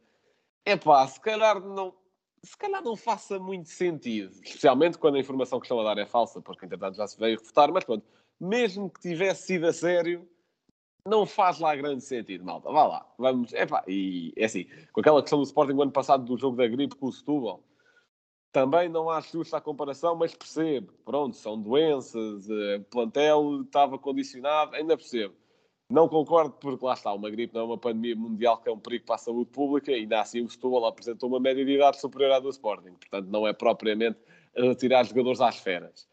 é 0.64 0.76
pá, 0.76 1.06
se 1.06 1.20
calhar 1.20 1.60
não, 1.60 1.94
se 2.42 2.56
calhar 2.56 2.82
não 2.82 2.96
faça 2.96 3.38
muito 3.38 3.68
sentido, 3.68 4.32
especialmente 4.42 4.98
quando 4.98 5.16
a 5.16 5.20
informação 5.20 5.60
que 5.60 5.66
estão 5.66 5.78
a 5.80 5.84
dar 5.84 5.98
é 5.98 6.06
falsa, 6.06 6.40
porque 6.40 6.66
entretanto 6.66 6.96
já 6.96 7.06
se 7.06 7.18
veio 7.18 7.38
refutar, 7.38 7.70
mas 7.70 7.84
pronto, 7.84 8.04
mesmo 8.40 8.90
que 8.90 9.00
tivesse 9.00 9.46
sido 9.46 9.66
a 9.66 9.72
sério, 9.72 10.28
não 11.06 11.26
faz 11.26 11.58
lá 11.58 11.74
grande 11.74 12.04
sentido, 12.04 12.44
malta. 12.44 12.70
Vá 12.70 12.86
lá, 12.86 13.14
vamos. 13.18 13.52
Epá, 13.52 13.82
e 13.88 14.32
é 14.36 14.44
assim, 14.44 14.66
com 14.92 15.00
aquela 15.00 15.22
questão 15.22 15.38
do 15.38 15.44
Sporting 15.44 15.74
do 15.74 15.82
ano 15.82 15.92
passado 15.92 16.24
do 16.24 16.36
jogo 16.36 16.56
da 16.56 16.66
gripe 16.66 16.96
com 16.96 17.06
o 17.06 17.12
Setúbal, 17.12 17.62
também 18.52 18.88
não 18.88 19.10
acho 19.10 19.32
justa 19.32 19.56
a 19.56 19.60
comparação, 19.60 20.14
mas 20.16 20.34
percebo. 20.34 20.92
Pronto, 21.04 21.36
são 21.36 21.60
doenças, 21.60 22.48
eh, 22.48 22.76
o 22.76 22.84
plantel 22.84 23.62
estava 23.62 23.98
condicionado, 23.98 24.74
ainda 24.74 24.96
percebo. 24.96 25.34
Não 25.90 26.08
concordo 26.08 26.52
porque 26.60 26.84
lá 26.84 26.92
está, 26.92 27.12
uma 27.14 27.30
gripe 27.30 27.54
não 27.54 27.62
é 27.62 27.64
uma 27.64 27.78
pandemia 27.78 28.14
mundial 28.14 28.58
que 28.58 28.68
é 28.68 28.72
um 28.72 28.78
perigo 28.78 29.06
para 29.06 29.14
a 29.14 29.18
saúde 29.18 29.50
pública, 29.50 29.90
e 29.90 29.94
ainda 29.94 30.20
assim 30.20 30.42
o 30.42 30.50
Setúbal 30.50 30.84
apresentou 30.84 31.30
uma 31.30 31.40
média 31.40 31.64
de 31.64 31.72
idade 31.72 31.98
superior 32.00 32.32
à 32.32 32.40
do 32.40 32.50
Sporting. 32.50 32.92
Portanto, 32.92 33.28
não 33.28 33.46
é 33.46 33.52
propriamente 33.54 34.18
a 34.56 34.74
tirar 34.74 35.04
jogadores 35.04 35.40
às 35.40 35.56
feras. 35.58 36.06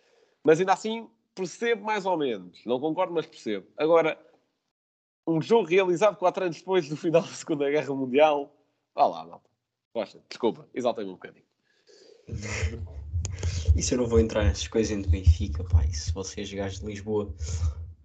Mas 0.43 0.59
ainda 0.59 0.73
assim, 0.73 1.09
percebo 1.35 1.83
mais 1.83 2.05
ou 2.05 2.17
menos. 2.17 2.63
Não 2.65 2.79
concordo, 2.79 3.13
mas 3.13 3.25
percebo. 3.25 3.67
Agora, 3.77 4.17
um 5.27 5.41
jogo 5.41 5.67
realizado 5.67 6.17
quatro 6.17 6.45
anos 6.45 6.57
depois 6.57 6.87
do 6.87 6.95
final 6.95 7.21
da 7.21 7.27
Segunda 7.27 7.69
Guerra 7.69 7.93
Mundial. 7.93 8.55
Vá 8.95 9.05
lá, 9.05 9.25
malta. 9.25 9.49
Poxa, 9.93 10.21
desculpa, 10.29 10.67
exaltei-me 10.73 11.11
um 11.11 11.15
bocadinho. 11.15 11.45
Isso 13.75 13.93
eu 13.93 13.97
não 13.97 14.07
vou 14.07 14.19
entrar 14.19 14.43
nessas 14.43 14.67
coisas 14.67 14.95
entre 14.95 15.11
Benfica, 15.11 15.63
pá. 15.63 15.83
se 15.91 16.11
vocês 16.13 16.51
gajos 16.51 16.79
de 16.79 16.85
Lisboa, 16.85 17.33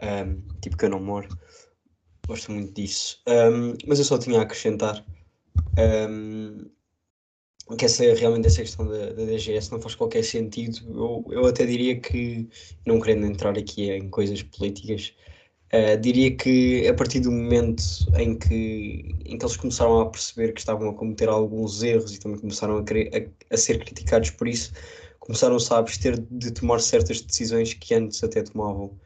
um, 0.03 0.41
tipo 0.61 0.77
que 0.77 0.85
eu 0.85 0.91
não 0.91 1.01
moro, 1.01 1.29
gosto 2.27 2.51
muito 2.53 2.73
disso. 2.73 3.23
Um, 3.27 3.77
mas 3.87 3.99
eu 3.99 4.05
só 4.05 4.19
tinha 4.19 4.41
a 4.41 4.43
acrescentar 4.43 5.05
um, 5.79 6.71
que 7.77 7.85
essa, 7.85 8.03
realmente 8.15 8.47
essa 8.47 8.63
questão 8.63 8.87
da, 8.87 9.13
da 9.13 9.25
DGS 9.25 9.71
não 9.71 9.81
faz 9.81 9.95
qualquer 9.95 10.25
sentido. 10.25 10.79
Eu, 10.89 11.25
eu 11.31 11.47
até 11.47 11.65
diria 11.67 11.99
que, 12.01 12.49
não 12.87 13.01
querendo 13.01 13.27
entrar 13.27 13.57
aqui 13.57 13.91
em 13.91 14.09
coisas 14.09 14.43
políticas, 14.43 15.15
Uh, 15.73 15.97
diria 16.01 16.35
que 16.37 16.89
a 16.89 16.95
partir 16.95 17.21
do 17.21 17.31
momento 17.31 17.81
em 18.19 18.37
que, 18.37 19.15
em 19.25 19.39
que 19.39 19.45
eles 19.45 19.57
começaram 19.57 20.01
a 20.01 20.11
perceber 20.11 20.53
que 20.53 20.59
estavam 20.59 20.89
a 20.89 20.95
cometer 20.95 21.29
alguns 21.29 21.81
erros 21.85 22.13
e 22.13 22.19
também 22.19 22.41
começaram 22.41 22.79
a, 22.79 22.83
querer, 22.85 23.31
a, 23.49 23.55
a 23.55 23.57
ser 23.57 23.79
criticados 23.79 24.31
por 24.31 24.49
isso, 24.49 24.73
começaram-se 25.21 25.73
a 25.73 25.79
abster 25.79 26.19
de 26.29 26.51
tomar 26.51 26.81
certas 26.81 27.21
decisões 27.21 27.73
que 27.73 27.95
antes 27.95 28.23
até 28.25 28.43
tomavam. 28.43 28.99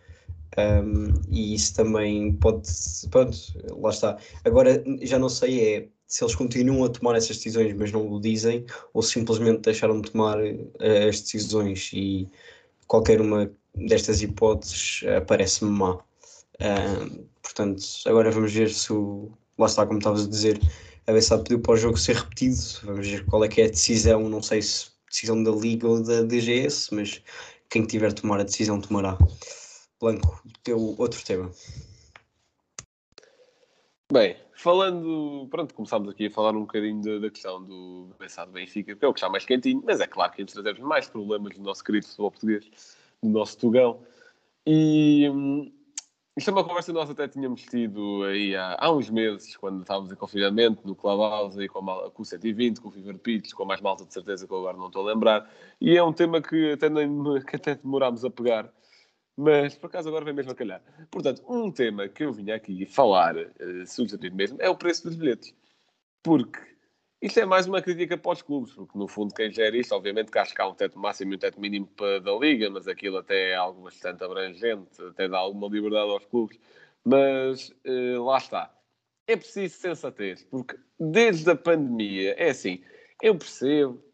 Um, 0.57 1.13
e 1.31 1.55
isso 1.55 1.75
também 1.75 2.33
pode. 2.33 2.67
Pronto, 3.11 3.37
lá 3.79 3.91
está. 3.91 4.17
Agora 4.43 4.83
já 5.03 5.19
não 5.19 5.29
sei 5.29 5.75
é 5.77 5.89
se 6.15 6.23
eles 6.23 6.37
continuam 6.37 6.85
a 6.85 6.89
tomar 6.89 7.17
essas 7.17 7.39
decisões, 7.39 7.75
mas 7.75 7.91
não 7.91 8.09
o 8.09 8.21
dizem, 8.21 8.65
ou 8.93 9.03
simplesmente 9.03 9.63
deixaram 9.63 10.01
de 10.01 10.13
tomar 10.13 10.39
uh, 10.39 11.09
as 11.09 11.21
decisões 11.21 11.91
e 11.93 12.29
qualquer 12.87 13.21
uma 13.21 13.51
destas 13.75 14.23
hipóteses 14.23 15.03
uh, 15.03 15.27
parece-me 15.27 15.73
má. 15.73 15.95
Uh, 15.95 17.27
portanto, 17.43 17.83
agora 18.07 18.31
vamos 18.31 18.53
ver 18.53 18.71
se 18.71 18.93
o. 18.93 19.29
Lá 19.59 19.67
está, 19.67 19.85
como 19.85 19.99
estavas 19.99 20.25
a 20.25 20.29
dizer, 20.29 20.61
a 21.09 21.13
Bessade 21.13 21.43
pediu 21.43 21.59
para 21.59 21.75
o 21.75 21.77
jogo 21.77 21.97
ser 21.97 22.15
repetido. 22.15 22.63
Vamos 22.85 23.09
ver 23.09 23.27
qual 23.27 23.45
é 23.45 23.49
que 23.49 23.63
é 23.63 23.65
a 23.65 23.71
decisão. 23.71 24.29
Não 24.29 24.41
sei 24.41 24.63
se 24.63 24.87
decisão 25.11 25.43
da 25.43 25.51
Liga 25.51 25.89
ou 25.89 26.01
da 26.01 26.23
DGS, 26.23 26.95
mas 26.95 27.21
quem 27.69 27.85
tiver 27.85 28.11
de 28.11 28.23
tomar 28.23 28.39
a 28.39 28.45
decisão 28.45 28.81
tomará. 28.81 29.19
Blanco, 30.01 30.41
teu 30.63 30.95
outro 30.97 31.25
tema. 31.25 31.51
Bem, 34.13 34.44
falando, 34.65 35.47
pronto, 35.51 35.75
começámos 35.75 36.09
aqui 36.09 36.25
a 36.25 36.31
falar 36.31 36.57
um 36.57 36.63
bocadinho 36.63 37.21
da, 37.21 37.29
questão 37.29 37.63
do 37.63 38.09
Bessado 38.19 38.51
Benfica, 38.51 38.97
que 38.97 39.05
é 39.05 39.09
o 39.09 39.13
que 39.13 39.19
está 39.19 39.29
mais 39.29 39.45
quentinho, 39.45 39.83
mas 39.85 40.01
é 40.01 40.07
claro 40.07 40.33
que 40.33 40.41
antes 40.41 40.55
trazemos 40.55 40.81
mais 40.81 41.07
problemas 41.07 41.55
do 41.55 41.63
nosso 41.63 41.85
querido 41.85 42.07
futebol 42.07 42.31
português, 42.31 42.97
do 43.23 43.29
nosso 43.29 43.59
Tugão. 43.59 44.01
E 44.67 45.29
hum, 45.29 45.71
isto 46.35 46.49
é 46.49 46.53
uma 46.55 46.65
conversa 46.65 46.91
que 46.91 46.99
nós 46.99 47.11
até 47.11 47.29
tínhamos 47.29 47.61
tido 47.65 48.25
aí 48.25 48.57
há, 48.57 48.79
há 48.81 48.91
uns 48.91 49.11
meses, 49.11 49.55
quando 49.55 49.83
estávamos 49.83 50.11
em 50.11 50.17
confinamento, 50.17 50.81
no 50.89 50.95
Clubhouse, 50.95 51.61
aí 51.61 51.69
com, 51.69 51.91
a, 51.91 52.11
com 52.11 52.23
o 52.23 52.25
120, 52.25 52.81
com 52.81 52.89
o 52.89 52.91
Fever 52.91 53.19
Pitch, 53.19 53.53
com 53.53 53.67
mais 53.67 53.83
malta 53.83 54.07
de 54.07 54.15
certeza 54.15 54.47
que 54.47 54.53
eu 54.55 54.61
agora 54.61 54.79
não 54.79 54.87
estou 54.87 55.03
a 55.03 55.13
lembrar. 55.13 55.47
E 55.79 55.95
é 55.95 56.03
um 56.03 56.13
tema 56.15 56.41
que 56.41 56.73
até, 56.73 56.89
nem, 56.89 57.07
que 57.47 57.57
até 57.57 57.75
demorámos 57.75 58.25
a 58.25 58.31
pegar, 58.31 58.73
mas 59.37 59.75
por 59.75 59.87
acaso 59.87 60.09
agora 60.09 60.25
vem 60.25 60.35
mesmo 60.35 60.53
a 60.53 60.55
calhar. 60.55 60.83
Portanto, 61.11 61.43
um 61.49 61.71
tema 61.71 62.09
que 62.09 62.25
eu 62.25 62.33
vinha 62.33 62.55
aqui 62.55 62.87
falar, 62.87 63.37
uh, 63.37 63.87
substituir 63.87 64.33
mesmo, 64.33 64.59
é 64.61 64.69
o 64.69 64.77
preço 64.77 65.05
dos 65.05 65.17
bilhetes. 65.17 65.55
Porque 66.23 66.61
isto 67.21 67.41
é 67.41 67.45
mais 67.47 67.67
uma 67.67 67.81
crítica 67.81 68.19
para 68.19 68.33
os 68.33 68.43
clubes, 68.43 68.75
porque 68.75 68.99
no 68.99 69.09
fundo 69.09 69.35
quem 69.35 69.51
gera 69.51 69.77
isto, 69.77 69.95
obviamente 69.95 70.31
que 70.31 70.39
acho 70.39 70.55
que 70.55 70.61
há 70.61 70.69
um 70.69 70.75
teto 70.75 70.99
máximo 70.99 71.33
e 71.33 71.37
um 71.37 71.39
teto 71.39 71.61
mínimo 71.61 71.87
para, 71.87 72.21
da 72.21 72.33
Liga, 72.33 72.69
mas 72.69 72.87
aquilo 72.87 73.17
até 73.17 73.51
é 73.51 73.55
algo 73.55 73.83
bastante 73.83 74.23
abrangente, 74.23 75.03
até 75.03 75.27
dá 75.27 75.39
alguma 75.39 75.69
liberdade 75.69 76.11
aos 76.11 76.27
clubes. 76.27 76.59
Mas 77.03 77.71
uh, 77.87 78.23
lá 78.25 78.39
está. 78.39 78.75
É 79.27 79.37
preciso 79.37 79.75
sensatez, 79.75 80.45
porque 80.45 80.77
desde 81.01 81.51
a 81.51 81.57
pandemia, 81.57 82.35
é 82.39 82.51
assim, 82.51 82.83
eu 83.23 83.37
percebo, 83.37 84.05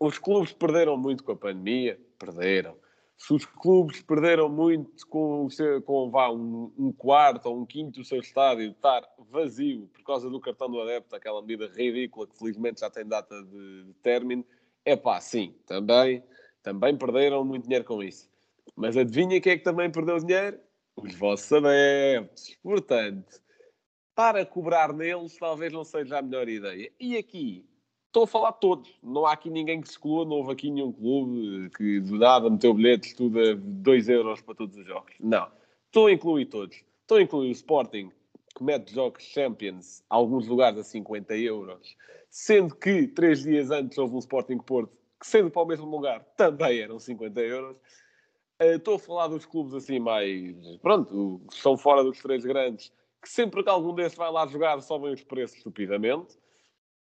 os 0.00 0.18
clubes 0.18 0.52
perderam 0.52 0.96
muito 0.96 1.22
com 1.22 1.32
a 1.32 1.36
pandemia, 1.36 2.00
perderam 2.18 2.76
se 3.18 3.34
os 3.34 3.44
clubes 3.44 4.00
perderam 4.00 4.48
muito 4.48 5.04
com, 5.08 5.48
com 5.84 6.08
vá, 6.08 6.30
um, 6.30 6.72
um, 6.78 6.92
quarto 6.92 7.46
ou 7.46 7.60
um 7.60 7.66
quinto 7.66 7.98
do 7.98 8.04
seu 8.04 8.20
estádio 8.20 8.70
estar 8.70 9.02
vazio 9.28 9.88
por 9.88 10.04
causa 10.04 10.30
do 10.30 10.40
cartão 10.40 10.70
do 10.70 10.80
adepto, 10.80 11.16
aquela 11.16 11.42
medida 11.42 11.66
ridícula 11.66 12.28
que 12.28 12.38
felizmente 12.38 12.80
já 12.80 12.88
tem 12.88 13.04
data 13.04 13.42
de, 13.42 13.84
de 13.86 13.94
término, 13.94 14.44
é 14.84 14.96
pá, 14.96 15.20
sim, 15.20 15.52
também, 15.66 16.22
também 16.62 16.96
perderam 16.96 17.44
muito 17.44 17.64
dinheiro 17.64 17.84
com 17.84 18.00
isso. 18.00 18.30
Mas 18.76 18.96
adivinha 18.96 19.40
quem 19.40 19.52
é 19.52 19.58
que 19.58 19.64
também 19.64 19.90
perdeu 19.90 20.18
dinheiro? 20.18 20.60
Os 20.96 21.14
vossos 21.16 21.52
adeptos. 21.52 22.56
Portanto, 22.62 23.42
para 24.14 24.46
cobrar 24.46 24.92
neles 24.92 25.36
talvez 25.36 25.72
não 25.72 25.84
seja 25.84 26.18
a 26.18 26.22
melhor 26.22 26.48
ideia. 26.48 26.90
E 27.00 27.16
aqui, 27.16 27.68
estou 28.08 28.24
a 28.24 28.26
falar 28.26 28.50
de 28.52 28.60
todos. 28.60 28.98
Não 29.02 29.24
há 29.24 29.32
aqui 29.32 29.48
ninguém 29.48 29.80
que 29.80 29.86
se 29.86 29.94
exclua, 29.94 30.24
não 30.24 30.36
houve 30.36 30.52
aqui 30.52 30.70
nenhum 30.70 30.92
clube 30.92 31.70
que 31.76 32.00
do 32.00 32.18
nada 32.18 32.50
meteu 32.50 32.74
bilhetes 32.74 33.14
tudo 33.14 33.38
a 33.40 33.54
2 33.54 34.08
euros 34.08 34.40
para 34.40 34.54
todos 34.54 34.76
os 34.76 34.86
jogos. 34.86 35.14
Não. 35.20 35.46
Estou 35.86 36.06
a 36.06 36.12
incluir 36.12 36.46
todos. 36.46 36.76
Estou 37.02 37.18
a 37.18 37.22
incluir 37.22 37.48
o 37.48 37.52
Sporting, 37.52 38.10
que 38.54 38.64
mete 38.64 38.92
jogos 38.92 39.22
Champions, 39.22 40.02
alguns 40.10 40.46
lugares 40.46 40.78
a 40.78 40.82
50 40.82 41.36
euros, 41.36 41.96
sendo 42.28 42.74
que 42.74 43.06
três 43.06 43.42
dias 43.42 43.70
antes 43.70 43.96
houve 43.96 44.14
um 44.14 44.18
Sporting 44.18 44.58
Porto, 44.58 44.92
que 45.18 45.26
sendo 45.26 45.50
para 45.50 45.62
o 45.62 45.66
mesmo 45.66 45.86
lugar, 45.86 46.22
também 46.36 46.80
eram 46.80 46.98
50 46.98 47.40
euros. 47.40 47.76
Eh, 48.58 48.74
estou 48.74 48.96
a 48.96 48.98
falar 48.98 49.28
dos 49.28 49.46
clubes 49.46 49.74
assim 49.74 49.98
mais, 49.98 50.54
pronto, 50.82 51.40
estão 51.52 51.76
fora 51.76 52.02
dos 52.02 52.18
três 52.20 52.44
grandes, 52.44 52.92
que 53.22 53.28
sempre 53.28 53.62
que 53.62 53.70
algum 53.70 53.94
desses 53.94 54.16
vai 54.16 54.30
lá 54.30 54.46
jogar 54.46 54.80
sobem 54.80 55.12
os 55.12 55.22
preços 55.22 55.56
estupidamente. 55.56 56.36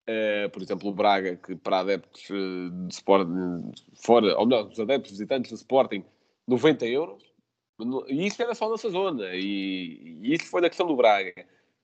Uh, 0.07 0.49
por 0.49 0.61
exemplo, 0.61 0.89
o 0.89 0.93
Braga, 0.93 1.37
que 1.37 1.55
para 1.55 1.79
adeptos 1.79 2.29
uh, 2.29 2.87
de 2.87 2.93
Sporting, 2.93 3.71
fora, 3.95 4.37
ou 4.37 4.45
melhor, 4.45 4.67
os 4.67 4.79
adeptos 4.79 5.11
visitantes 5.11 5.51
do 5.51 5.55
Sporting, 5.55 6.03
90 6.47 6.85
euros. 6.87 7.23
E 8.07 8.27
isso 8.27 8.41
era 8.41 8.53
só 8.53 8.69
nessa 8.69 8.89
zona. 8.89 9.33
E, 9.33 10.19
e 10.21 10.33
isso 10.33 10.45
foi 10.47 10.61
na 10.61 10.69
questão 10.69 10.87
do 10.87 10.95
Braga. 10.95 11.33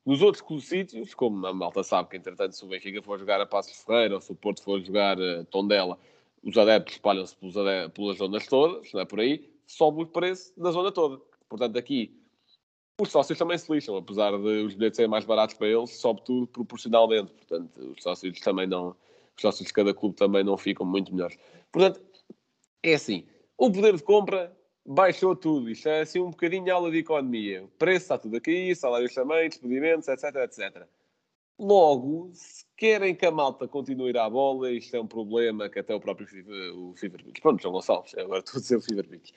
Nos 0.05 0.21
outros 0.21 0.65
sítios, 0.65 1.13
como 1.13 1.45
a 1.45 1.53
malta 1.53 1.83
sabe 1.83 2.09
que, 2.09 2.17
entretanto, 2.17 2.55
se 2.55 2.65
o 2.65 2.67
Benfica 2.67 3.01
for 3.01 3.19
jogar 3.19 3.39
a 3.39 3.45
Passos 3.45 3.83
Ferreira 3.83 4.15
ou 4.15 4.21
se 4.21 4.31
o 4.31 4.35
Porto 4.35 4.63
for 4.63 4.81
jogar 4.81 5.21
a 5.21 5.45
Tondela, 5.45 5.97
os 6.43 6.57
adeptos 6.57 6.95
espalham-se 6.95 7.35
pelas 7.93 8.17
zonas 8.17 8.47
todas, 8.47 8.91
não 8.93 9.01
é 9.01 9.05
por 9.05 9.19
aí, 9.19 9.49
sobe 9.67 10.03
o 10.03 10.05
preço 10.05 10.53
da 10.59 10.71
zona 10.71 10.91
toda. 10.91 11.21
Portanto, 11.47 11.77
aqui 11.77 12.18
os 13.00 13.12
sócios 13.12 13.38
também 13.38 13.58
se 13.58 13.72
lixam, 13.72 13.96
apesar 13.98 14.32
de 14.32 14.63
os 14.63 14.74
bilhetes 14.74 14.98
serem 14.98 15.10
mais 15.10 15.25
baratos 15.25 15.56
para 15.56 15.68
eles, 15.68 15.91
sobe 15.91 16.22
tudo 16.24 16.48
proporcionalmente. 16.48 17.32
Portanto, 17.32 17.70
os 17.96 18.03
sócios 18.03 18.39
também 18.39 18.68
não, 18.68 18.89
os 19.36 19.41
sócios 19.41 19.68
de 19.68 19.74
cada 19.74 19.94
clube 19.94 20.15
também 20.15 20.44
não 20.44 20.58
ficam 20.58 20.86
muito 20.86 21.13
melhores. 21.13 21.38
Portanto, 21.72 22.01
é 22.84 22.94
assim, 22.94 23.25
o 23.58 23.72
poder 23.72 23.96
de 23.96 24.03
compra 24.03 24.56
baixou 24.86 25.36
tudo. 25.36 25.70
Isto 25.70 25.89
é 25.89 26.01
assim 26.01 26.20
um 26.20 26.32
bocadinho 26.32 26.74
aula 26.74 26.91
de 26.91 26.98
economia. 26.98 27.63
O 27.63 27.68
preço 27.68 28.06
está 28.06 28.18
tudo 28.18 28.38
a 28.38 28.41
cair, 28.41 28.75
salários 28.75 29.13
também, 29.13 29.48
despedimentos, 29.50 30.08
etc, 30.08 30.36
etc. 30.36 30.88
Logo, 31.59 32.29
se 32.31 32.63
querem 32.77 33.13
que 33.13 33.25
a 33.25 33.31
malta 33.31 33.67
continue 33.67 34.17
a 34.17 34.29
bola, 34.29 34.71
isto 34.71 34.95
é 34.95 35.01
um 35.01 35.05
problema 35.05 35.67
que 35.67 35.77
até 35.77 35.93
o 35.93 35.99
próprio 35.99 36.25
o 36.73 36.95
Fever 36.95 37.21
Pitch, 37.21 37.41
pronto, 37.41 37.61
João 37.61 37.73
Gonçalves, 37.73 38.17
agora 38.17 38.39
estou 38.39 38.59
a 38.59 38.61
dizer 38.61 38.77
o 38.77 38.81
Fever 38.81 39.05
Pitch, 39.05 39.31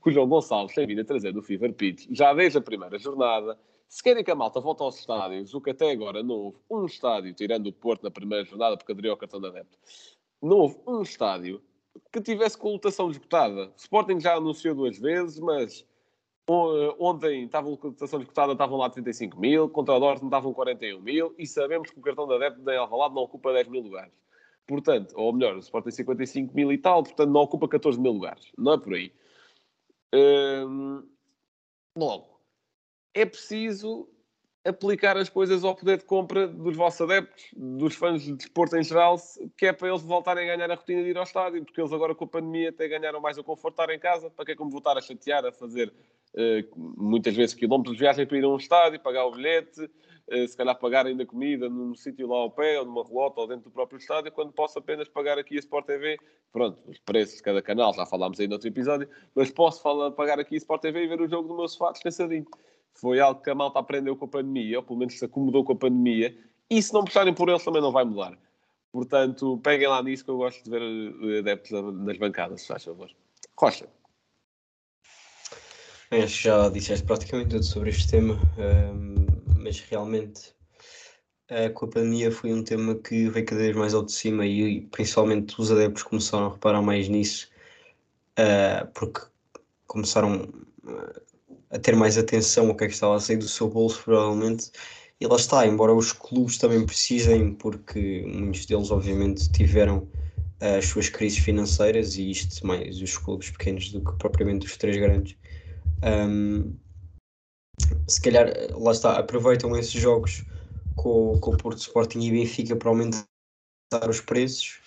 que 0.00 0.08
o 0.08 0.12
João 0.12 0.28
Gonçalves 0.28 0.72
tem 0.72 0.86
vindo 0.86 1.00
a 1.00 1.04
trazer 1.04 1.32
do 1.32 1.42
Fever 1.42 1.72
Pitch, 1.72 2.06
já 2.12 2.32
desde 2.32 2.58
a 2.58 2.60
primeira 2.60 2.96
jornada, 2.96 3.58
se 3.88 4.00
querem 4.04 4.22
que 4.22 4.30
a 4.30 4.36
malta 4.36 4.60
volte 4.60 4.82
aos 4.82 5.00
estádios, 5.00 5.52
o 5.52 5.60
que 5.60 5.70
até 5.70 5.90
agora 5.90 6.22
não 6.22 6.36
houve 6.36 6.58
um 6.70 6.86
estádio, 6.86 7.34
tirando 7.34 7.66
o 7.66 7.72
Porto 7.72 8.04
na 8.04 8.10
primeira 8.12 8.44
jornada, 8.44 8.76
porque 8.76 8.92
aderiu 8.92 9.10
ao 9.10 9.16
cartão 9.16 9.40
de 9.40 9.48
adepto, 9.48 9.76
não 10.40 10.58
houve 10.58 10.76
um 10.86 11.02
estádio 11.02 11.60
que 12.12 12.20
tivesse 12.20 12.56
com 12.56 12.70
lotação 12.70 13.10
esgotada. 13.10 13.66
O 13.66 13.72
Sporting 13.76 14.20
já 14.20 14.36
anunciou 14.36 14.76
duas 14.76 14.96
vezes, 14.96 15.40
mas 15.40 15.84
ontem 16.46 17.44
estavam 17.44 17.74
a 17.74 17.76
cotação 17.76 18.20
esgotada, 18.20 18.52
estavam 18.52 18.78
lá 18.78 18.90
35 18.90 19.38
mil, 19.38 19.68
contra 19.68 19.94
o 19.94 20.00
Dortmund 20.00 20.26
estavam 20.26 20.52
41 20.52 21.00
mil, 21.00 21.34
e 21.38 21.46
sabemos 21.46 21.90
que 21.90 21.98
o 21.98 22.02
cartão 22.02 22.26
de 22.26 22.34
adepto 22.34 22.70
em 22.70 22.76
Alvalade 22.76 23.14
não 23.14 23.22
ocupa 23.22 23.52
10 23.52 23.68
mil 23.68 23.82
lugares. 23.82 24.12
Portanto, 24.66 25.14
ou 25.16 25.32
melhor, 25.32 25.56
o 25.56 25.60
Sport 25.60 25.84
tem 25.84 25.92
55 25.92 26.54
mil 26.54 26.72
e 26.72 26.78
tal, 26.78 27.02
portanto 27.02 27.30
não 27.30 27.40
ocupa 27.40 27.68
14 27.68 28.00
mil 28.00 28.12
lugares. 28.12 28.50
Não 28.56 28.74
é 28.74 28.78
por 28.78 28.94
aí. 28.94 29.12
Hum, 30.14 31.06
logo, 31.96 32.40
é 33.12 33.26
preciso 33.26 34.08
aplicar 34.64 35.16
as 35.18 35.28
coisas 35.28 35.62
ao 35.62 35.74
poder 35.74 35.98
de 35.98 36.04
compra 36.04 36.48
dos 36.48 36.74
vossos 36.74 37.00
adeptos, 37.02 37.44
dos 37.54 37.94
fãs 37.94 38.22
de 38.22 38.32
desporto 38.32 38.76
em 38.76 38.82
geral, 38.82 39.16
que 39.58 39.66
é 39.66 39.72
para 39.72 39.88
eles 39.88 40.02
voltarem 40.02 40.48
a 40.48 40.56
ganhar 40.56 40.70
a 40.70 40.74
rotina 40.74 41.02
de 41.02 41.10
ir 41.10 41.18
ao 41.18 41.24
estádio, 41.24 41.62
porque 41.64 41.78
eles 41.78 41.92
agora 41.92 42.14
com 42.14 42.24
a 42.24 42.28
pandemia 42.28 42.70
até 42.70 42.88
ganharam 42.88 43.20
mais 43.20 43.36
o 43.36 43.44
conforto 43.44 43.76
de 43.76 43.82
estar 43.82 43.94
em 43.94 43.98
casa, 43.98 44.30
para 44.30 44.44
que 44.46 44.52
é 44.52 44.56
como 44.56 44.70
voltar 44.70 44.96
a 44.96 45.02
chatear, 45.02 45.44
a 45.44 45.52
fazer 45.52 45.92
muitas 46.76 47.34
vezes 47.34 47.54
quilómetros 47.54 47.96
de 47.96 48.00
viagem 48.00 48.26
para 48.26 48.38
ir 48.38 48.44
a 48.44 48.48
um 48.48 48.56
estádio, 48.56 49.00
pagar 49.00 49.24
o 49.26 49.32
bilhete, 49.32 49.82
uh, 49.82 50.48
se 50.48 50.56
calhar 50.56 50.76
pagar 50.78 51.06
ainda 51.06 51.24
comida 51.24 51.68
num 51.68 51.94
sítio 51.94 52.28
lá 52.28 52.38
ao 52.38 52.50
pé, 52.50 52.78
ou 52.80 52.86
numa 52.86 53.04
relota, 53.04 53.40
ou 53.40 53.46
dentro 53.46 53.64
do 53.64 53.70
próprio 53.70 53.98
estádio, 53.98 54.32
quando 54.32 54.52
posso 54.52 54.78
apenas 54.78 55.08
pagar 55.08 55.38
aqui 55.38 55.56
a 55.56 55.60
Sport 55.60 55.86
TV, 55.86 56.18
pronto, 56.52 56.78
os 56.88 56.98
preços 56.98 57.36
de 57.36 57.42
cada 57.42 57.62
canal, 57.62 57.94
já 57.94 58.04
falámos 58.04 58.40
aí 58.40 58.46
no 58.46 58.54
outro 58.54 58.68
episódio, 58.68 59.08
mas 59.34 59.50
posso 59.50 59.80
falar, 59.80 60.10
pagar 60.10 60.40
aqui 60.40 60.56
a 60.56 60.58
Sport 60.58 60.82
TV 60.82 61.04
e 61.04 61.06
ver 61.06 61.20
o 61.20 61.28
jogo 61.28 61.48
do 61.48 61.56
meu 61.56 61.68
sofá 61.68 61.92
descansadinho 61.92 62.46
foi 62.94 63.20
algo 63.20 63.42
que 63.42 63.50
a 63.50 63.54
malta 63.54 63.78
aprendeu 63.78 64.16
com 64.16 64.24
a 64.24 64.28
pandemia, 64.28 64.78
ou 64.78 64.82
pelo 64.82 64.98
menos 64.98 65.18
se 65.18 65.24
acomodou 65.24 65.64
com 65.64 65.72
a 65.72 65.76
pandemia, 65.76 66.36
e 66.70 66.80
se 66.80 66.94
não 66.94 67.04
puxarem 67.04 67.34
por 67.34 67.48
eles 67.48 67.64
também 67.64 67.82
não 67.82 67.92
vai 67.92 68.04
mudar. 68.04 68.38
Portanto, 68.92 69.58
peguem 69.62 69.88
lá 69.88 70.02
nisso 70.02 70.24
que 70.24 70.30
eu 70.30 70.36
gosto 70.36 70.62
de 70.62 70.70
ver 70.70 70.80
eh, 70.80 71.38
adeptos 71.40 71.72
nas 71.72 72.16
bancadas, 72.16 72.62
se 72.62 72.68
faz 72.68 72.84
favor. 72.84 73.10
Rocha. 73.58 73.88
Acho 76.22 76.36
que 76.36 76.44
já 76.44 76.68
disseste 76.68 77.04
praticamente 77.04 77.50
tudo 77.50 77.64
sobre 77.64 77.90
este 77.90 78.08
tema, 78.08 78.38
um, 78.58 79.26
mas 79.56 79.80
realmente 79.80 80.54
com 81.74 81.84
a 81.84 81.88
pandemia 81.88 82.32
foi 82.32 82.52
um 82.52 82.62
tema 82.62 82.94
que 82.94 83.28
veio 83.28 83.44
cada 83.46 83.60
vez 83.60 83.76
mais 83.76 83.94
ao 83.94 84.02
de 84.02 84.12
cima 84.12 84.46
e, 84.46 84.82
principalmente 84.90 85.60
os 85.60 85.70
adeptos 85.70 86.02
começaram 86.02 86.46
a 86.46 86.52
reparar 86.52 86.82
mais 86.82 87.08
nisso, 87.08 87.48
uh, 88.38 88.86
porque 88.94 89.20
começaram 89.86 90.48
uh, 90.84 91.20
a 91.70 91.78
ter 91.78 91.94
mais 91.94 92.16
atenção 92.16 92.68
ao 92.68 92.76
que 92.76 92.84
é 92.84 92.86
que 92.88 92.94
estava 92.94 93.16
a 93.16 93.20
sair 93.20 93.36
do 93.36 93.48
seu 93.48 93.68
bolso, 93.68 94.02
provavelmente. 94.02 94.70
E 95.20 95.26
lá 95.26 95.36
está, 95.36 95.66
embora 95.66 95.94
os 95.94 96.12
clubes 96.12 96.58
também 96.58 96.84
precisem, 96.84 97.54
porque 97.54 98.24
muitos 98.26 98.66
deles, 98.66 98.90
obviamente, 98.90 99.50
tiveram 99.52 99.98
uh, 99.98 100.78
as 100.78 100.86
suas 100.86 101.08
crises 101.08 101.38
financeiras, 101.38 102.16
e 102.16 102.30
isto 102.30 102.66
mais 102.66 103.00
os 103.00 103.16
clubes 103.18 103.50
pequenos 103.50 103.92
do 103.92 104.00
que 104.00 104.18
propriamente 104.18 104.66
os 104.66 104.76
três 104.76 104.96
grandes. 104.96 105.36
Um, 106.02 106.74
se 108.06 108.20
calhar, 108.20 108.52
lá 108.72 108.92
está, 108.92 109.18
aproveitam 109.18 109.76
esses 109.76 110.00
jogos 110.00 110.44
com, 110.94 111.38
com 111.40 111.50
o 111.52 111.56
Porto 111.56 111.78
Sporting 111.78 112.20
e 112.20 112.30
Benfica 112.30 112.76
para 112.76 112.88
aumentar 112.88 113.26
os 114.08 114.20
preços, 114.20 114.78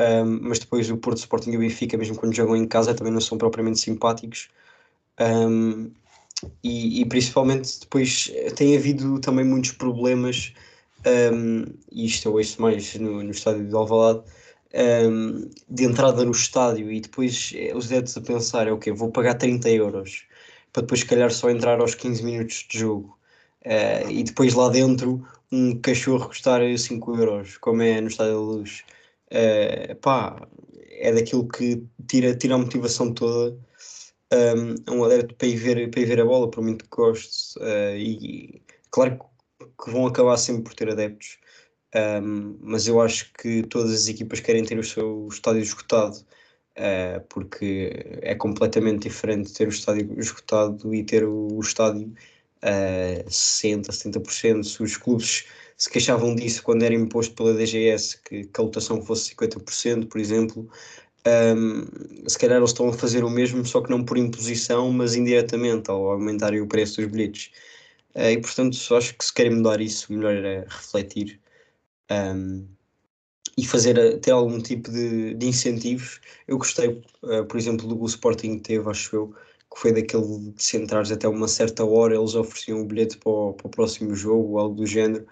um, 0.00 0.40
mas 0.42 0.58
depois 0.58 0.90
o 0.90 0.96
Porto 0.96 1.18
Sporting 1.18 1.50
e 1.50 1.58
Benfica, 1.58 1.96
mesmo 1.96 2.16
quando 2.16 2.34
jogam 2.34 2.56
em 2.56 2.66
casa, 2.66 2.94
também 2.94 3.12
não 3.12 3.20
são 3.20 3.38
propriamente 3.38 3.80
simpáticos. 3.80 4.48
Um, 5.20 5.90
e, 6.62 7.00
e, 7.00 7.04
principalmente 7.04 7.80
depois 7.80 8.32
tem 8.54 8.76
havido 8.76 9.18
também 9.18 9.44
muitos 9.44 9.72
problemas, 9.72 10.52
um, 11.32 11.64
e 11.90 12.06
isto 12.06 12.28
eu 12.28 12.34
ouço 12.34 12.62
mais 12.62 12.94
no, 12.94 13.22
no 13.24 13.30
estádio 13.30 13.66
de 13.66 13.74
Alvalade, 13.74 14.22
um, 14.74 15.50
de 15.68 15.84
entrada 15.84 16.24
no 16.24 16.30
estádio 16.30 16.92
e 16.92 17.00
depois 17.00 17.52
eh, 17.56 17.74
os 17.74 17.86
adeptos 17.86 18.16
a 18.16 18.20
pensar, 18.20 18.68
é 18.68 18.76
quê? 18.76 18.92
Vou 18.92 19.10
pagar 19.10 19.34
30 19.34 19.68
euros 19.70 20.27
para 20.72 20.82
depois, 20.82 21.00
se 21.00 21.06
calhar, 21.06 21.30
só 21.30 21.50
entrar 21.50 21.80
aos 21.80 21.94
15 21.94 22.24
minutos 22.24 22.66
de 22.70 22.78
jogo. 22.78 23.18
Uh, 23.64 24.10
e 24.10 24.22
depois 24.22 24.54
lá 24.54 24.68
dentro 24.68 25.26
um 25.50 25.78
cachorro 25.80 26.28
custar 26.28 26.60
5 26.76 27.16
euros, 27.16 27.56
como 27.58 27.82
é 27.82 28.00
no 28.00 28.08
Estádio 28.08 28.34
da 28.34 28.40
Luz. 28.40 28.84
Uh, 29.30 29.94
pá, 29.96 30.46
é 31.00 31.12
daquilo 31.12 31.46
que 31.48 31.82
tira, 32.06 32.34
tira 32.34 32.54
a 32.54 32.58
motivação 32.58 33.12
toda 33.12 33.56
um, 34.32 34.94
um 34.94 35.04
adepto 35.04 35.34
para 35.34 35.48
ir, 35.48 35.56
ver, 35.56 35.90
para 35.90 36.00
ir 36.00 36.06
ver 36.06 36.20
a 36.20 36.24
bola, 36.24 36.50
por 36.50 36.62
muito 36.62 36.84
que 36.84 36.96
goste. 36.96 37.58
Uh, 37.58 37.96
e 37.96 38.62
claro 38.90 39.18
que 39.82 39.90
vão 39.90 40.06
acabar 40.06 40.36
sempre 40.36 40.64
por 40.64 40.74
ter 40.74 40.90
adeptos, 40.90 41.38
um, 42.22 42.58
mas 42.60 42.86
eu 42.86 43.00
acho 43.00 43.32
que 43.34 43.62
todas 43.64 43.92
as 43.92 44.08
equipas 44.08 44.40
querem 44.40 44.64
ter 44.64 44.78
o 44.78 44.84
seu 44.84 45.28
estádio 45.30 45.62
esgotado, 45.62 46.16
uh, 46.78 47.20
porque 47.28 47.92
é 48.22 48.34
completamente 48.34 49.08
diferente 49.08 49.52
ter 49.52 49.66
o 49.66 49.70
estádio 49.70 50.18
esgotado 50.18 50.94
e 50.94 51.04
ter 51.04 51.24
o, 51.24 51.60
estádio 51.60 52.12
uh, 52.62 53.28
60%, 53.28 53.86
70%. 53.88 54.64
Se 54.64 54.82
os 54.82 54.96
clubes 54.96 55.46
se 55.76 55.90
queixavam 55.90 56.34
disso 56.34 56.62
quando 56.62 56.82
era 56.84 56.94
imposto 56.94 57.34
pela 57.34 57.54
DGS 57.54 58.18
que, 58.22 58.44
que 58.44 58.60
a 58.60 58.64
lotação 58.64 59.02
fosse 59.02 59.34
50%, 59.34 60.08
por 60.08 60.20
exemplo, 60.20 60.68
um, 61.56 62.28
se 62.28 62.38
calhar 62.38 62.58
eles 62.58 62.70
estão 62.70 62.88
a 62.88 62.92
fazer 62.92 63.24
o 63.24 63.30
mesmo, 63.30 63.64
só 63.66 63.80
que 63.82 63.90
não 63.90 64.04
por 64.04 64.16
imposição, 64.16 64.90
mas 64.92 65.14
indiretamente, 65.14 65.90
ao 65.90 66.12
aumentarem 66.12 66.60
o 66.60 66.66
preço 66.66 67.00
dos 67.00 67.10
bilhetes. 67.10 67.50
Uh, 68.14 68.30
e 68.30 68.40
portanto, 68.40 68.76
acho 68.96 69.16
que 69.16 69.24
se 69.24 69.34
querem 69.34 69.56
mudar 69.56 69.80
isso, 69.80 70.12
melhor 70.12 70.34
era 70.34 70.66
refletir 70.68 71.40
um, 72.10 72.66
e 73.58 73.66
fazer 73.66 74.20
ter 74.20 74.30
algum 74.30 74.60
tipo 74.60 74.88
de, 74.88 75.34
de 75.34 75.46
incentivos. 75.46 76.20
Eu 76.46 76.58
gostei, 76.58 77.02
uh, 77.24 77.44
por 77.44 77.56
exemplo, 77.56 77.88
do 77.88 77.96
que 77.96 78.02
o 78.04 78.06
Sporting 78.06 78.60
teve, 78.60 78.88
acho 78.88 79.16
eu, 79.16 79.34
que 79.74 79.80
foi 79.80 79.92
daquele 79.92 80.52
de 80.52 80.62
se 80.62 80.76
entrares 80.76 81.10
até 81.10 81.26
uma 81.26 81.48
certa 81.48 81.84
hora, 81.84 82.14
eles 82.14 82.36
ofereciam 82.36 82.80
o 82.80 82.84
bilhete 82.84 83.18
para 83.18 83.32
o, 83.32 83.52
para 83.54 83.66
o 83.66 83.70
próximo 83.70 84.14
jogo, 84.14 84.58
algo 84.58 84.76
do 84.76 84.86
género. 84.86 85.26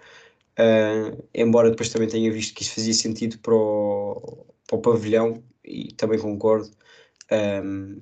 Uh, 0.59 1.23
embora 1.33 1.71
depois 1.71 1.88
também 1.88 2.09
tenha 2.09 2.33
visto 2.33 2.52
que 2.52 2.64
isso 2.64 2.75
fazia 2.75 2.95
sentido 2.95 3.38
para 3.38 3.54
o, 3.54 4.45
para 4.66 4.76
o 4.76 4.83
pavilhão, 4.83 5.40
e 5.64 5.92
também 5.92 6.18
concordo. 6.18 6.68
Um, 7.30 8.00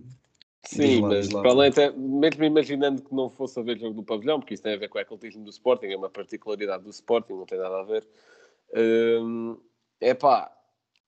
Sim, 0.67 1.02
mas 1.02 1.28
para 1.28 1.50
além 1.50 1.69
até, 1.69 1.93
mesmo 1.93 2.45
imaginando 2.45 3.02
que 3.02 3.15
não 3.15 3.28
fosse 3.28 3.60
haver 3.60 3.78
jogo 3.78 3.93
do 3.93 4.02
pavilhão, 4.02 4.41
porque 4.41 4.54
isso 4.54 4.63
tem 4.63 4.73
a 4.73 4.78
ver 4.78 4.89
com 4.89 4.97
o 4.97 5.00
ecletismo 5.02 5.45
do 5.45 5.50
Sporting, 5.50 5.89
é 5.89 5.97
uma 5.97 6.08
particularidade 6.08 6.82
do 6.82 6.89
Sporting, 6.89 7.34
não 7.34 7.45
tem 7.45 7.58
nada 7.58 7.80
a 7.80 7.84
ver. 7.84 8.06
É 10.04 10.12
pá, 10.12 10.54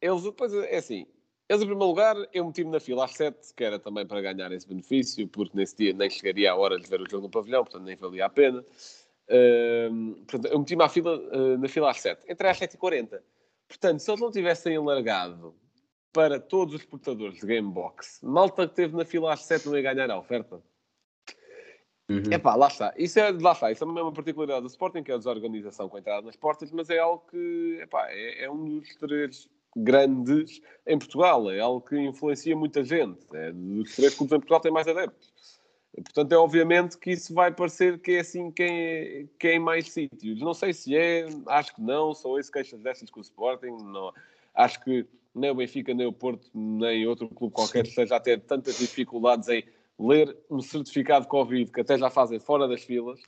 eles 0.00 0.22
depois, 0.22 0.54
é 0.54 0.78
assim, 0.78 1.06
eles 1.46 1.62
em 1.62 1.66
primeiro 1.66 1.86
lugar, 1.86 2.16
eu 2.32 2.46
meti-me 2.46 2.70
na 2.70 2.80
fila 2.80 3.04
às 3.04 3.12
7, 3.12 3.52
que 3.54 3.62
era 3.62 3.78
também 3.78 4.06
para 4.06 4.22
ganhar 4.22 4.50
esse 4.52 4.66
benefício, 4.66 5.28
porque 5.28 5.54
nesse 5.54 5.76
dia 5.76 5.92
nem 5.92 6.08
chegaria 6.08 6.50
a 6.50 6.56
hora 6.56 6.78
de 6.78 6.88
ver 6.88 7.02
o 7.02 7.10
jogo 7.10 7.24
no 7.24 7.30
pavilhão, 7.30 7.62
portanto 7.62 7.84
nem 7.84 7.94
valia 7.94 8.24
a 8.24 8.30
pena. 8.30 8.64
portanto, 10.26 10.46
eu 10.50 10.58
meti-me 10.58 10.88
fila, 10.88 11.14
uh, 11.14 11.58
na 11.58 11.68
fila 11.68 11.90
às 11.90 12.00
7, 12.00 12.24
entrei 12.32 12.50
às 12.50 12.58
7h40. 12.58 13.20
Portanto, 13.68 14.00
se 14.00 14.10
eles 14.10 14.20
não 14.22 14.30
tivessem 14.30 14.74
alargado 14.74 15.54
para 16.10 16.40
todos 16.40 16.74
os 16.76 16.84
portadores 16.86 17.38
de 17.38 17.46
Gamebox, 17.46 18.20
malta 18.22 18.66
que 18.66 18.76
teve 18.76 18.96
na 18.96 19.04
fila 19.04 19.34
às 19.34 19.42
7 19.42 19.66
não 19.66 19.76
ia 19.76 19.82
ganhar 19.82 20.10
a 20.10 20.18
oferta. 20.18 20.62
Uhum. 22.08 22.32
Epá, 22.32 22.54
lá 22.54 22.68
está. 22.68 22.94
Isso 22.96 23.18
é, 23.18 23.32
lá 23.32 23.52
está. 23.52 23.70
Isso 23.72 23.82
é 23.82 23.86
uma 23.86 24.12
particularidade 24.12 24.62
do 24.62 24.68
Sporting, 24.68 25.02
que 25.02 25.10
é 25.10 25.14
a 25.14 25.18
desorganização 25.18 25.88
com 25.88 25.96
a 25.96 26.00
entrada 26.00 26.24
nas 26.24 26.36
portas, 26.36 26.70
mas 26.70 26.88
é 26.88 26.98
algo 26.98 27.24
que 27.30 27.80
epá, 27.82 28.06
é, 28.10 28.44
é, 28.44 28.50
um 28.50 28.78
dos 28.78 28.94
três 28.96 29.48
grandes 29.74 30.60
em 30.86 30.98
Portugal. 30.98 31.50
É 31.50 31.58
algo 31.58 31.80
que 31.80 31.98
influencia 31.98 32.54
muita 32.54 32.84
gente. 32.84 33.18
É, 33.34 33.50
dos 33.52 33.96
três 33.96 34.14
clubes 34.14 34.32
em 34.32 34.38
Portugal 34.38 34.60
tem 34.60 34.70
mais 34.70 34.86
adeptos. 34.86 35.32
Portanto, 35.94 36.32
é 36.32 36.36
obviamente 36.36 36.98
que 36.98 37.12
isso 37.12 37.34
vai 37.34 37.50
parecer 37.50 37.98
que 37.98 38.12
é 38.12 38.20
assim 38.20 38.50
quem 38.50 38.80
é, 38.80 39.26
quem 39.38 39.56
é 39.56 39.58
mais 39.58 39.90
sítios. 39.90 40.40
Não 40.40 40.54
sei 40.54 40.72
se 40.72 40.94
é, 40.94 41.26
acho 41.48 41.74
que 41.74 41.80
não. 41.80 42.14
São 42.14 42.38
esse 42.38 42.52
queixas 42.52 42.80
dessas 42.82 43.10
com 43.10 43.18
o 43.18 43.22
Sporting. 43.22 43.78
Não. 43.82 44.12
Acho 44.54 44.82
que 44.84 45.06
nem 45.34 45.50
o 45.50 45.54
Benfica, 45.54 45.92
nem 45.92 46.06
o 46.06 46.12
Porto, 46.12 46.48
nem 46.54 47.06
outro 47.06 47.28
clube 47.28 47.52
qualquer 47.52 47.84
esteja 47.84 48.16
a 48.16 48.20
ter 48.20 48.40
tantas 48.40 48.78
dificuldades 48.78 49.48
em 49.48 49.64
ler 49.98 50.36
um 50.50 50.60
certificado 50.60 51.24
de 51.24 51.30
Covid 51.30 51.70
que 51.70 51.80
até 51.80 51.98
já 51.98 52.10
fazem 52.10 52.38
fora 52.38 52.68
das 52.68 52.82
filas 52.82 53.20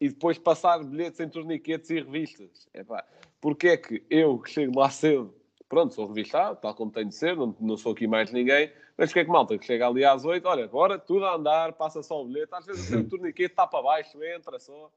e 0.00 0.08
depois 0.08 0.38
passar 0.38 0.82
bilhetes 0.82 1.20
em 1.20 1.28
torniquetes 1.28 1.90
e 1.90 2.00
revistas. 2.00 2.68
Epá, 2.74 3.04
porque 3.40 3.68
é 3.68 3.76
que 3.76 4.04
eu 4.10 4.38
que 4.38 4.50
chego 4.50 4.78
lá 4.78 4.90
cedo, 4.90 5.34
pronto, 5.68 5.94
sou 5.94 6.06
revistado, 6.06 6.58
tal 6.60 6.74
como 6.74 6.90
tenho 6.90 7.08
de 7.08 7.14
ser, 7.14 7.36
não, 7.36 7.54
não 7.60 7.76
sou 7.76 7.92
aqui 7.92 8.06
mais 8.06 8.32
ninguém, 8.32 8.72
mas 8.96 9.10
porque 9.10 9.20
é 9.20 9.24
que 9.24 9.30
malta 9.30 9.58
que 9.58 9.64
chega 9.64 9.86
ali 9.86 10.04
às 10.04 10.24
8, 10.24 10.46
olha, 10.46 10.64
agora 10.64 10.98
tudo 10.98 11.24
a 11.24 11.34
andar, 11.34 11.72
passa 11.74 12.02
só 12.02 12.22
o 12.22 12.26
bilhete, 12.26 12.52
às 12.52 12.66
vezes 12.66 12.90
o 12.90 13.08
torniquete 13.08 13.52
está 13.52 13.66
para 13.66 13.82
baixo, 13.82 14.22
entra 14.22 14.58
só. 14.58 14.90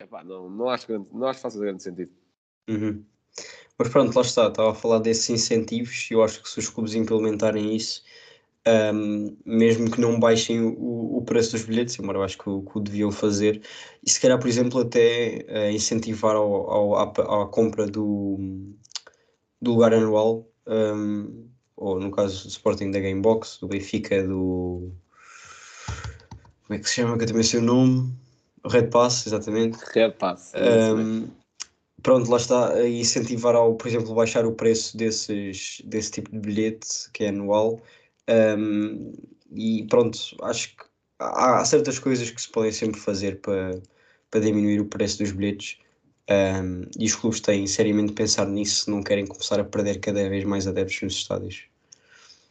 Epá, 0.00 0.22
não, 0.22 0.48
não, 0.48 0.68
acho, 0.68 0.86
grande, 0.86 1.08
não 1.12 1.26
acho 1.26 1.38
que 1.38 1.42
faça 1.42 1.58
grande 1.58 1.82
sentido. 1.82 2.12
Uhum. 2.68 3.04
Mas 3.76 3.88
pronto, 3.88 4.14
lá 4.14 4.22
está, 4.22 4.48
estava 4.48 4.70
a 4.70 4.74
falar 4.74 4.98
desses 4.98 5.28
incentivos 5.30 6.10
e 6.10 6.14
eu 6.14 6.22
acho 6.22 6.42
que 6.42 6.48
se 6.48 6.58
os 6.58 6.68
clubes 6.68 6.94
implementarem 6.94 7.74
isso, 7.74 8.02
um, 8.94 9.36
mesmo 9.44 9.90
que 9.90 10.00
não 10.00 10.18
baixem 10.18 10.60
o, 10.60 11.18
o, 11.18 11.22
preço 11.22 11.52
dos 11.52 11.64
bilhetes, 11.64 11.98
embora 11.98 12.18
eu 12.18 12.22
acho 12.22 12.38
que 12.38 12.48
o, 12.48 12.62
que 12.62 12.78
o 12.78 12.80
deviam 12.80 13.10
fazer, 13.10 13.62
e 14.04 14.10
se 14.10 14.20
calhar, 14.20 14.38
por 14.38 14.48
exemplo, 14.48 14.80
até 14.80 15.44
uh, 15.48 15.70
incentivar 15.70 16.36
ao, 16.36 16.70
ao, 16.70 16.94
à, 16.96 17.02
à, 17.42 17.46
compra 17.46 17.86
do, 17.86 18.38
do 19.60 19.72
lugar 19.72 19.94
anual, 19.94 20.48
um, 20.66 21.48
ou 21.76 22.00
no 22.00 22.10
caso 22.10 22.44
do 22.44 22.50
Sporting 22.50 22.90
da 22.90 23.00
Gamebox, 23.00 23.58
do 23.60 23.68
Benfica, 23.68 24.26
do. 24.26 24.92
Como 26.66 26.76
é 26.76 26.78
que 26.78 26.88
se 26.88 26.96
chama? 26.96 27.16
Que 27.16 27.24
eu 27.24 27.28
também 27.28 27.42
sei 27.42 27.60
o 27.60 27.62
nome. 27.62 28.12
Red 28.66 28.88
Pass, 28.88 29.26
exatamente. 29.26 29.78
Red 29.94 30.12
Pass. 30.12 30.52
Um, 30.54 31.28
pronto, 32.02 32.30
lá 32.30 32.36
está, 32.36 32.74
a 32.74 32.88
incentivar 32.88 33.54
ao, 33.54 33.74
por 33.76 33.86
exemplo, 33.86 34.14
baixar 34.14 34.44
o 34.44 34.52
preço 34.52 34.96
desses, 34.96 35.80
desse 35.84 36.10
tipo 36.10 36.30
de 36.32 36.38
bilhete, 36.38 37.10
que 37.12 37.24
é 37.24 37.28
anual. 37.28 37.80
Um, 38.28 39.12
e 39.50 39.86
pronto, 39.88 40.18
acho 40.42 40.76
que 40.76 40.84
há, 41.18 41.64
certas 41.64 41.98
coisas 41.98 42.30
que 42.30 42.40
se 42.40 42.50
podem 42.50 42.72
sempre 42.72 43.00
fazer 43.00 43.40
para, 43.40 43.80
para 44.30 44.40
diminuir 44.40 44.80
o 44.80 44.86
preço 44.86 45.18
dos 45.18 45.32
bilhetes. 45.32 45.78
Um, 46.30 46.82
e 46.98 47.06
os 47.06 47.14
clubes 47.14 47.40
têm 47.40 47.66
seriamente 47.66 48.12
pensar 48.12 48.46
nisso 48.46 48.84
se 48.84 48.90
não 48.90 49.02
querem 49.02 49.26
começar 49.26 49.58
a 49.58 49.64
perder 49.64 49.98
cada 49.98 50.28
vez 50.28 50.44
mais 50.44 50.66
adeptos 50.66 51.00
nos 51.00 51.14
estádios. 51.14 51.64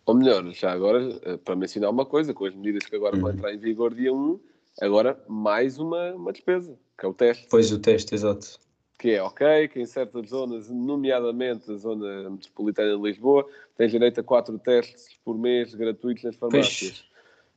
Ou 0.07 0.15
melhor, 0.15 0.43
já 0.51 0.71
agora, 0.71 1.19
eh, 1.23 1.37
para 1.37 1.55
mencionar 1.55 1.91
uma 1.91 2.05
coisa, 2.05 2.33
com 2.33 2.45
as 2.45 2.55
medidas 2.55 2.85
que 2.85 2.95
agora 2.95 3.15
uhum. 3.15 3.21
vão 3.21 3.31
entrar 3.31 3.53
em 3.53 3.59
vigor 3.59 3.93
dia 3.93 4.11
1, 4.11 4.39
agora 4.81 5.21
mais 5.27 5.77
uma, 5.77 6.13
uma 6.13 6.31
despesa, 6.31 6.75
que 6.97 7.05
é 7.05 7.09
o 7.09 7.13
teste. 7.13 7.45
Pois, 7.49 7.71
o 7.71 7.77
teste, 7.77 8.15
exato 8.15 8.57
que 8.97 9.12
é 9.12 9.21
ok, 9.21 9.67
que 9.67 9.79
em 9.79 9.86
certas 9.86 10.29
zonas, 10.29 10.69
nomeadamente 10.69 11.71
a 11.71 11.75
zona 11.75 12.29
metropolitana 12.29 12.95
de 12.95 13.01
Lisboa, 13.01 13.47
tens 13.75 13.91
direito 13.91 14.19
a 14.19 14.23
quatro 14.23 14.57
testes 14.57 15.10
por 15.23 15.38
mês 15.38 15.73
gratuitos 15.75 16.23
nas 16.23 16.36
farmácias. 16.36 17.05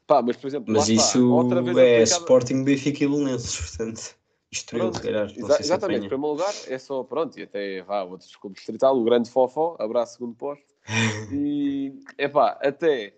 Pá, 0.06 0.20
mas, 0.20 0.36
por 0.36 0.48
exemplo, 0.48 0.74
mas 0.74 0.88
isso 0.88 1.42
vez 1.62 1.76
é 1.78 2.02
aplicada... 2.02 2.02
Sporting, 2.04 2.64
Benfica 2.64 3.04
e 3.04 3.08
Belenenses, 3.08 3.56
portanto, 3.56 4.16
instruiu, 4.52 4.92
se 4.92 5.00
calhar. 5.00 5.32
Exa 5.34 5.60
exatamente, 5.60 6.06
em 6.06 6.08
primeiro 6.08 6.34
lugar, 6.34 6.52
é 6.68 6.78
só, 6.78 7.02
pronto, 7.04 7.38
e 7.38 7.44
até 7.44 7.82
vá, 7.82 8.02
outros 8.02 8.34
clubes 8.36 8.58
distrital, 8.58 8.98
o 8.98 9.04
grande 9.04 9.30
Fofó, 9.30 9.76
abraço 9.78 10.14
segundo 10.14 10.34
posto, 10.34 10.74
e, 11.32 11.94
é 12.18 12.28
pá, 12.28 12.58
até 12.60 13.14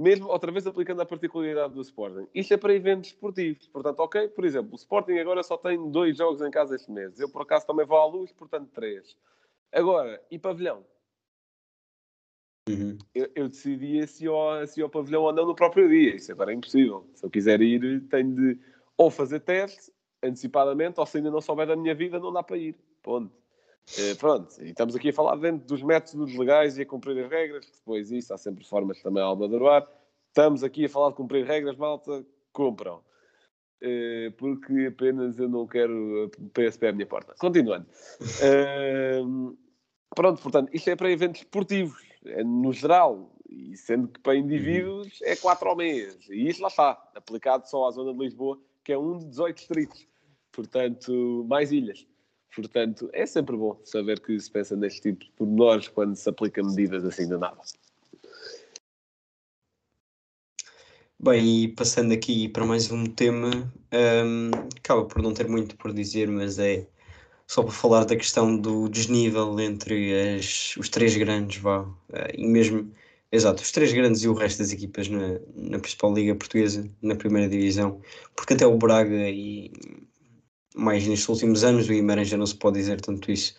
mesmo 0.00 0.28
outra 0.28 0.50
vez 0.50 0.66
aplicando 0.66 1.02
a 1.02 1.06
particularidade 1.06 1.74
do 1.74 1.82
Sporting. 1.82 2.26
Isto 2.34 2.54
é 2.54 2.56
para 2.56 2.74
eventos 2.74 3.10
esportivos. 3.10 3.68
Portanto, 3.68 4.00
ok, 4.00 4.28
por 4.28 4.44
exemplo, 4.44 4.72
o 4.72 4.76
Sporting 4.76 5.18
agora 5.18 5.42
só 5.42 5.56
tem 5.56 5.90
dois 5.90 6.16
jogos 6.16 6.40
em 6.40 6.50
casa 6.50 6.74
este 6.74 6.90
mês. 6.90 7.20
Eu, 7.20 7.28
por 7.28 7.42
acaso, 7.42 7.66
também 7.66 7.84
vou 7.84 7.98
à 7.98 8.06
luz, 8.06 8.32
portanto, 8.32 8.70
três. 8.72 9.16
Agora, 9.70 10.20
e 10.30 10.38
pavilhão? 10.38 10.84
Uhum. 12.68 12.98
eu, 13.14 13.28
eu 13.34 13.48
decidia 13.48 14.06
se 14.06 14.26
ia, 14.26 14.66
se 14.66 14.78
ia 14.80 14.84
ao 14.84 14.90
pavilhão 14.90 15.22
ou 15.22 15.32
não 15.32 15.46
no 15.46 15.54
próprio 15.54 15.88
dia. 15.88 16.16
Isso 16.16 16.32
agora 16.32 16.52
é 16.52 16.54
impossível. 16.54 17.08
Se 17.14 17.24
eu 17.24 17.30
quiser 17.30 17.60
ir, 17.60 18.00
tenho 18.08 18.34
de 18.34 18.58
ou 18.96 19.10
fazer 19.10 19.40
teste 19.40 19.92
antecipadamente, 20.22 21.00
ou 21.00 21.06
se 21.06 21.16
ainda 21.16 21.30
não 21.30 21.40
souber 21.40 21.66
da 21.66 21.74
minha 21.74 21.94
vida, 21.94 22.18
não 22.18 22.32
dá 22.32 22.42
para 22.42 22.58
ir. 22.58 22.76
Ponto. 23.02 23.39
Eh, 23.98 24.14
pronto, 24.14 24.54
e 24.62 24.70
estamos 24.70 24.94
aqui 24.94 25.08
a 25.08 25.12
falar 25.12 25.36
dentro 25.36 25.66
dos 25.66 25.82
métodos 25.82 26.34
legais 26.36 26.78
e 26.78 26.82
a 26.82 26.86
cumprir 26.86 27.24
as 27.24 27.30
regras. 27.30 27.66
Depois 27.66 28.10
isso, 28.10 28.32
há 28.32 28.38
sempre 28.38 28.64
formas 28.64 29.02
também 29.02 29.22
a 29.22 29.26
almadorar. 29.26 29.86
Estamos 30.28 30.62
aqui 30.62 30.84
a 30.84 30.88
falar 30.88 31.10
de 31.10 31.16
cumprir 31.16 31.44
regras, 31.44 31.76
malta, 31.76 32.24
cumpram. 32.52 33.02
Eh, 33.82 34.32
porque 34.36 34.86
apenas 34.86 35.38
eu 35.38 35.48
não 35.48 35.66
quero 35.66 36.30
PSP 36.52 36.88
à 36.88 36.92
minha 36.92 37.06
porta. 37.06 37.34
Continuando. 37.38 37.86
Eh, 38.42 39.22
pronto, 40.14 40.42
portanto, 40.42 40.70
isto 40.72 40.90
é 40.90 40.96
para 40.96 41.10
eventos 41.10 41.40
esportivos, 41.40 41.98
é 42.24 42.42
no 42.44 42.72
geral, 42.72 43.32
e 43.48 43.76
sendo 43.76 44.08
que 44.08 44.20
para 44.20 44.36
indivíduos 44.36 45.20
é 45.22 45.36
4 45.36 45.68
ao 45.68 45.76
mês. 45.76 46.16
E 46.28 46.48
isso 46.48 46.62
lá 46.62 46.68
está, 46.68 46.90
aplicado 47.14 47.68
só 47.68 47.86
à 47.86 47.90
zona 47.90 48.12
de 48.12 48.18
Lisboa, 48.18 48.58
que 48.84 48.92
é 48.92 48.98
um 48.98 49.18
de 49.18 49.26
18 49.26 49.56
distritos. 49.56 50.06
Portanto, 50.52 51.44
mais 51.48 51.72
ilhas. 51.72 52.06
Portanto, 52.54 53.08
é 53.12 53.26
sempre 53.26 53.56
bom 53.56 53.80
saber 53.84 54.20
que 54.20 54.38
se 54.38 54.50
pensa 54.50 54.76
neste 54.76 55.00
tipo 55.00 55.24
de 55.24 55.30
pormenores 55.32 55.88
quando 55.88 56.16
se 56.16 56.28
aplica 56.28 56.62
medidas 56.62 57.04
assim 57.04 57.28
de 57.28 57.36
nada. 57.36 57.60
Bem, 61.22 61.64
e 61.64 61.68
passando 61.68 62.12
aqui 62.12 62.48
para 62.48 62.64
mais 62.64 62.90
um 62.90 63.04
tema, 63.04 63.50
hum, 63.92 64.50
acaba 64.78 65.04
por 65.04 65.22
não 65.22 65.34
ter 65.34 65.46
muito 65.48 65.76
por 65.76 65.92
dizer, 65.92 66.28
mas 66.28 66.58
é 66.58 66.88
só 67.46 67.62
para 67.62 67.72
falar 67.72 68.04
da 68.04 68.16
questão 68.16 68.56
do 68.56 68.88
desnível 68.88 69.58
entre 69.60 70.38
as, 70.38 70.76
os 70.78 70.88
três 70.88 71.16
grandes, 71.16 71.60
vá, 71.60 71.86
eh, 72.12 72.34
e 72.38 72.46
mesmo, 72.46 72.90
exato, 73.30 73.62
os 73.62 73.70
três 73.72 73.92
grandes 73.92 74.22
e 74.22 74.28
o 74.28 74.34
resto 74.34 74.60
das 74.60 74.72
equipas 74.72 75.08
na, 75.08 75.40
na 75.54 75.78
principal 75.78 76.14
liga 76.14 76.34
portuguesa, 76.34 76.88
na 77.02 77.14
primeira 77.16 77.48
divisão, 77.48 78.00
porque 78.34 78.54
até 78.54 78.66
o 78.66 78.78
Braga 78.78 79.28
e 79.28 79.70
mais 80.74 81.06
nestes 81.06 81.28
últimos 81.28 81.64
anos, 81.64 81.86
o 81.86 81.88
Guimarães 81.88 82.28
já 82.28 82.36
não 82.36 82.46
se 82.46 82.56
pode 82.56 82.78
dizer 82.78 83.00
tanto 83.00 83.30
isso, 83.30 83.54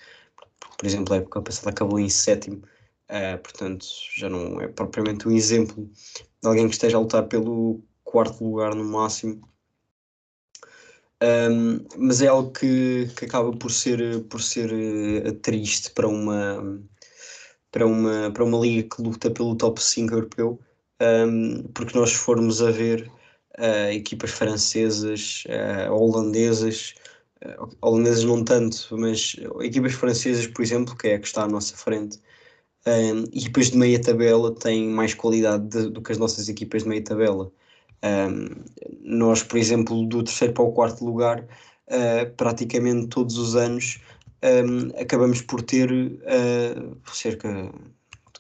por 0.78 0.86
exemplo, 0.86 1.14
a 1.14 1.18
época 1.18 1.42
passada 1.42 1.70
acabou 1.70 2.00
em 2.00 2.10
sétimo, 2.10 2.64
Uh, 3.12 3.38
portanto, 3.40 3.86
já 4.16 4.30
não 4.30 4.62
é 4.62 4.70
propriamente 4.70 5.28
um 5.28 5.32
exemplo 5.32 5.86
de 6.42 6.48
alguém 6.48 6.66
que 6.70 6.74
esteja 6.76 6.96
a 6.96 7.02
lutar 7.02 7.28
pelo 7.28 7.84
quarto 8.06 8.42
lugar 8.42 8.74
no 8.74 8.86
máximo. 8.86 9.46
Um, 11.22 11.86
mas 11.98 12.22
é 12.22 12.28
algo 12.28 12.52
que, 12.52 13.10
que 13.18 13.26
acaba 13.26 13.52
por 13.52 13.70
ser, 13.70 14.24
por 14.30 14.42
ser 14.42 14.72
uh, 14.72 15.34
triste 15.42 15.92
para 15.92 16.08
uma, 16.08 16.82
para, 17.70 17.86
uma, 17.86 18.32
para 18.32 18.46
uma 18.46 18.58
liga 18.60 18.96
que 18.96 19.02
luta 19.02 19.30
pelo 19.30 19.58
top 19.58 19.84
5 19.84 20.14
europeu, 20.14 20.60
um, 21.02 21.64
porque 21.74 21.98
nós 21.98 22.14
formos 22.14 22.62
a 22.62 22.72
ver 22.72 23.12
uh, 23.60 23.92
equipas 23.92 24.32
francesas, 24.32 25.44
holandesas, 25.90 26.94
holandesas 27.82 28.24
não 28.24 28.44
tanto, 28.44 28.88
mas 28.92 29.36
equipas 29.62 29.94
francesas, 29.94 30.48
por 30.48 30.62
exemplo, 30.62 30.96
que 30.96 31.08
é 31.10 31.16
a 31.16 31.20
que 31.20 31.28
está 31.28 31.44
à 31.44 31.48
nossa 31.48 31.76
frente, 31.76 32.20
um, 32.86 33.26
e 33.32 33.44
depois 33.44 33.70
de 33.70 33.78
meia 33.78 34.02
tabela 34.02 34.54
tem 34.56 34.88
mais 34.90 35.14
qualidade 35.14 35.68
de, 35.68 35.90
do 35.90 36.02
que 36.02 36.12
as 36.12 36.18
nossas 36.18 36.50
equipas 36.50 36.84
de 36.84 36.90
meia 36.90 37.04
tabela. 37.04 37.52
Um, 38.04 38.48
nós, 39.04 39.44
por 39.44 39.58
exemplo, 39.58 40.06
do 40.08 40.24
terceiro 40.24 40.54
para 40.54 40.64
o 40.64 40.72
quarto 40.72 41.06
lugar, 41.06 41.42
uh, 41.42 42.36
praticamente 42.36 43.08
todos 43.08 43.38
os 43.38 43.56
anos 43.56 44.00
um, 44.44 45.00
acabamos 45.00 45.42
por 45.42 45.62
ter 45.62 45.92
uh, 45.92 46.98
cerca 47.14 47.50
de 47.52 47.72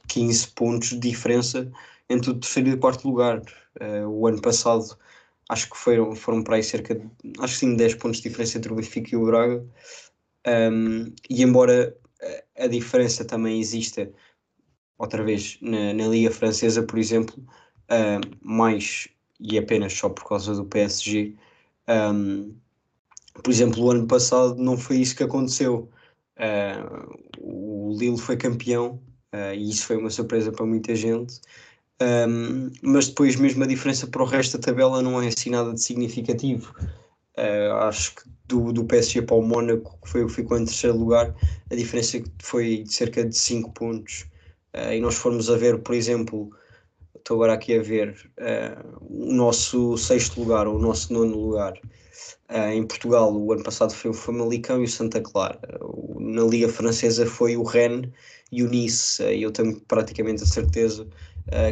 15 0.07 0.47
pontos 0.49 0.89
de 0.89 0.99
diferença 0.99 1.71
entre 2.09 2.31
o 2.31 2.39
terceiro 2.39 2.69
e 2.69 2.73
o 2.73 2.79
quarto 2.79 3.07
lugar. 3.07 3.43
Uh, 3.79 4.07
o 4.07 4.27
ano 4.27 4.41
passado 4.41 4.97
acho 5.49 5.69
que 5.69 5.77
foram, 5.77 6.15
foram 6.15 6.43
para 6.43 6.57
aí 6.57 6.63
cerca 6.63 6.95
de 6.95 7.09
acho 7.39 7.53
que 7.53 7.59
sim, 7.59 7.75
10 7.75 7.95
pontos 7.95 8.21
de 8.21 8.29
diferença 8.29 8.57
entre 8.57 8.71
o 8.71 8.75
Benfica 8.75 9.13
e 9.13 9.17
o 9.17 9.25
Braga. 9.25 9.65
Um, 10.47 11.13
e 11.29 11.43
embora 11.43 11.95
a 12.57 12.67
diferença 12.67 13.25
também 13.25 13.59
exista 13.59 14.11
outra 14.97 15.23
vez 15.23 15.57
na, 15.61 15.93
na 15.93 16.07
Liga 16.07 16.31
Francesa, 16.31 16.83
por 16.83 16.99
exemplo, 16.99 17.35
uh, 17.89 18.37
mais 18.41 19.07
e 19.39 19.57
apenas 19.57 19.93
só 19.93 20.09
por 20.09 20.27
causa 20.27 20.53
do 20.53 20.65
PSG. 20.65 21.35
Um, 21.87 22.55
por 23.43 23.49
exemplo, 23.49 23.83
o 23.83 23.91
ano 23.91 24.07
passado 24.07 24.55
não 24.55 24.77
foi 24.77 24.97
isso 24.97 25.15
que 25.15 25.23
aconteceu. 25.23 25.89
Uh, 26.37 27.19
o 27.39 27.95
Lille 27.97 28.17
foi 28.17 28.37
campeão 28.37 29.01
uh, 29.33 29.53
e 29.55 29.69
isso 29.69 29.85
foi 29.87 29.97
uma 29.97 30.09
surpresa 30.09 30.51
para 30.51 30.65
muita 30.65 30.95
gente. 30.95 31.41
Um, 32.01 32.71
mas 32.81 33.07
depois, 33.09 33.35
mesmo 33.35 33.63
a 33.63 33.67
diferença 33.67 34.07
para 34.07 34.23
o 34.23 34.25
resto 34.25 34.57
da 34.57 34.63
tabela 34.63 35.01
não 35.03 35.21
é 35.21 35.27
assim 35.27 35.51
nada 35.51 35.71
de 35.71 35.81
significativo. 35.81 36.73
Uh, 37.37 37.73
acho 37.81 38.15
que 38.15 38.23
do, 38.47 38.73
do 38.73 38.83
PSG 38.85 39.21
para 39.21 39.35
o 39.35 39.41
Mónaco, 39.41 39.99
que 40.03 40.09
foi 40.09 40.23
o 40.23 40.27
que 40.27 40.33
ficou 40.33 40.57
em 40.57 40.65
terceiro 40.65 40.97
lugar, 40.97 41.33
a 41.69 41.75
diferença 41.75 42.21
foi 42.41 42.83
de 42.83 42.93
cerca 42.93 43.23
de 43.23 43.37
5 43.37 43.71
pontos. 43.71 44.25
Uh, 44.75 44.93
e 44.93 44.99
nós 44.99 45.15
formos 45.15 45.49
a 45.49 45.57
ver, 45.57 45.77
por 45.79 45.93
exemplo, 45.93 46.49
estou 47.15 47.35
agora 47.35 47.53
aqui 47.53 47.77
a 47.77 47.83
ver 47.83 48.31
uh, 48.39 48.97
o 49.01 49.31
nosso 49.31 49.95
sexto 49.97 50.41
lugar, 50.41 50.67
ou 50.67 50.77
o 50.77 50.81
nosso 50.81 51.13
nono 51.13 51.37
lugar. 51.37 51.73
Em 52.73 52.85
Portugal, 52.85 53.33
o 53.33 53.53
ano 53.53 53.63
passado 53.63 53.93
foi 53.93 54.11
o 54.11 54.13
Famalicão 54.13 54.81
e 54.81 54.83
o 54.83 54.87
Santa 54.87 55.21
Clara. 55.21 55.59
na 56.19 56.43
Liga 56.43 56.67
Francesa 56.67 57.25
foi 57.25 57.55
o 57.55 57.63
Rennes 57.63 58.09
e 58.51 58.61
o 58.61 58.69
Nice. 58.69 59.23
Eu 59.23 59.51
tenho 59.51 59.79
praticamente 59.81 60.43
a 60.43 60.45
certeza 60.45 61.07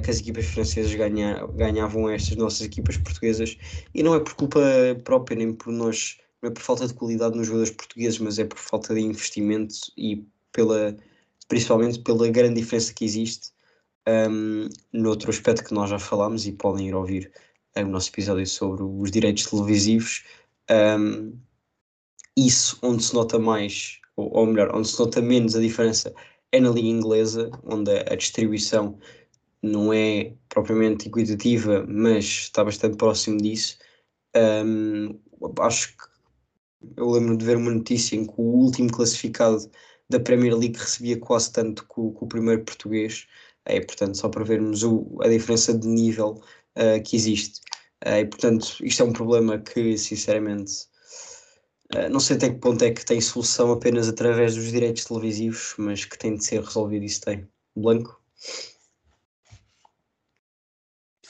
que 0.03 0.10
as 0.10 0.19
equipas 0.19 0.45
francesas 0.45 0.93
ganha, 0.93 1.45
ganhavam 1.55 2.10
estas 2.10 2.36
nossas 2.36 2.62
equipas 2.62 2.97
portuguesas. 2.97 3.58
E 3.93 4.03
não 4.03 4.15
é 4.15 4.19
por 4.19 4.34
culpa 4.34 4.60
própria, 5.03 5.38
nem 5.38 5.53
por 5.53 5.71
nós, 5.71 6.17
não 6.41 6.49
é 6.49 6.53
por 6.53 6.62
falta 6.62 6.88
de 6.88 6.93
qualidade 6.93 7.38
nos 7.38 7.47
jogadores 7.47 7.71
portugueses, 7.71 8.19
mas 8.19 8.39
é 8.39 8.45
por 8.45 8.58
falta 8.58 8.93
de 8.93 9.01
investimento 9.01 9.75
e 9.97 10.25
pela 10.51 10.97
principalmente 11.49 11.99
pela 11.99 12.29
grande 12.29 12.62
diferença 12.62 12.93
que 12.93 13.03
existe 13.03 13.51
um, 14.08 14.69
no 14.93 15.10
outro 15.10 15.29
aspecto 15.29 15.65
que 15.65 15.73
nós 15.73 15.89
já 15.89 15.99
falámos 15.99 16.45
e 16.45 16.53
podem 16.53 16.88
ir 16.88 16.95
ouvir 16.95 17.32
o 17.75 17.86
nosso 17.86 18.10
episódio 18.10 18.45
sobre 18.45 18.84
os 18.84 19.12
direitos 19.12 19.45
televisivos. 19.45 20.23
Um, 20.69 21.38
isso 22.38 22.77
onde 22.82 23.03
se 23.03 23.13
nota 23.13 23.38
mais, 23.38 23.99
ou, 24.15 24.32
ou, 24.32 24.45
melhor, 24.45 24.73
onde 24.73 24.88
se 24.88 24.99
nota 24.99 25.21
menos 25.21 25.55
a 25.55 25.60
diferença 25.60 26.13
é 26.51 26.60
na 26.60 26.69
liga 26.69 26.88
inglesa, 26.88 27.49
onde 27.63 27.91
a, 27.91 28.13
a 28.13 28.15
distribuição 28.15 28.97
não 29.62 29.91
é 29.93 30.34
propriamente 30.48 31.08
equitativa, 31.08 31.86
mas 31.88 32.26
está 32.26 32.63
bastante 32.63 32.98
próximo 32.98 33.38
disso. 33.38 33.78
Um, 34.36 35.19
acho 35.60 35.89
que 35.98 36.04
eu 36.95 37.10
lembro 37.10 37.38
de 37.38 37.45
ver 37.45 37.58
uma 37.58 37.72
notícia 37.72 38.15
em 38.15 38.26
que 38.26 38.34
o 38.38 38.43
último 38.43 38.91
classificado 38.91 39.69
da 40.10 40.19
Premier 40.19 40.56
League 40.56 40.78
recebia 40.78 41.19
quase 41.19 41.52
tanto 41.52 41.84
que 41.84 42.00
o, 42.00 42.12
que 42.12 42.24
o 42.24 42.28
primeiro 42.28 42.63
português. 42.63 43.28
É, 43.65 43.80
portanto, 43.82 44.17
só 44.17 44.30
para 44.30 44.43
vermos 44.43 44.84
o, 44.84 45.17
a 45.22 45.28
diferença 45.28 45.78
de 45.78 45.88
nível 45.88 46.41
uh, 46.78 47.04
que 47.04 47.15
existe. 47.15 47.60
Uh, 48.06 48.19
e, 48.22 48.26
portanto, 48.26 48.78
isto 48.82 49.04
é 49.04 49.06
um 49.06 49.13
problema 49.13 49.60
que, 49.60 49.98
sinceramente, 49.98 50.88
uh, 51.93 52.10
não 52.10 52.19
sei 52.19 52.38
até 52.38 52.50
que 52.50 52.60
ponto 52.60 52.84
é 52.84 52.91
que 52.91 53.06
tem 53.06 53.22
solução 53.22 53.72
apenas 53.72 54.08
através 54.08 54.56
dos 54.56 54.72
direitos 54.72 55.06
televisivos, 55.06 55.76
mas 55.78 56.06
que 56.06 56.17
tem 56.17 56.36
de 56.36 56.45
ser 56.45 56.63
resolvido. 56.63 57.06
Isso 57.06 57.22
tem. 57.22 57.48
Blanco? 57.76 58.19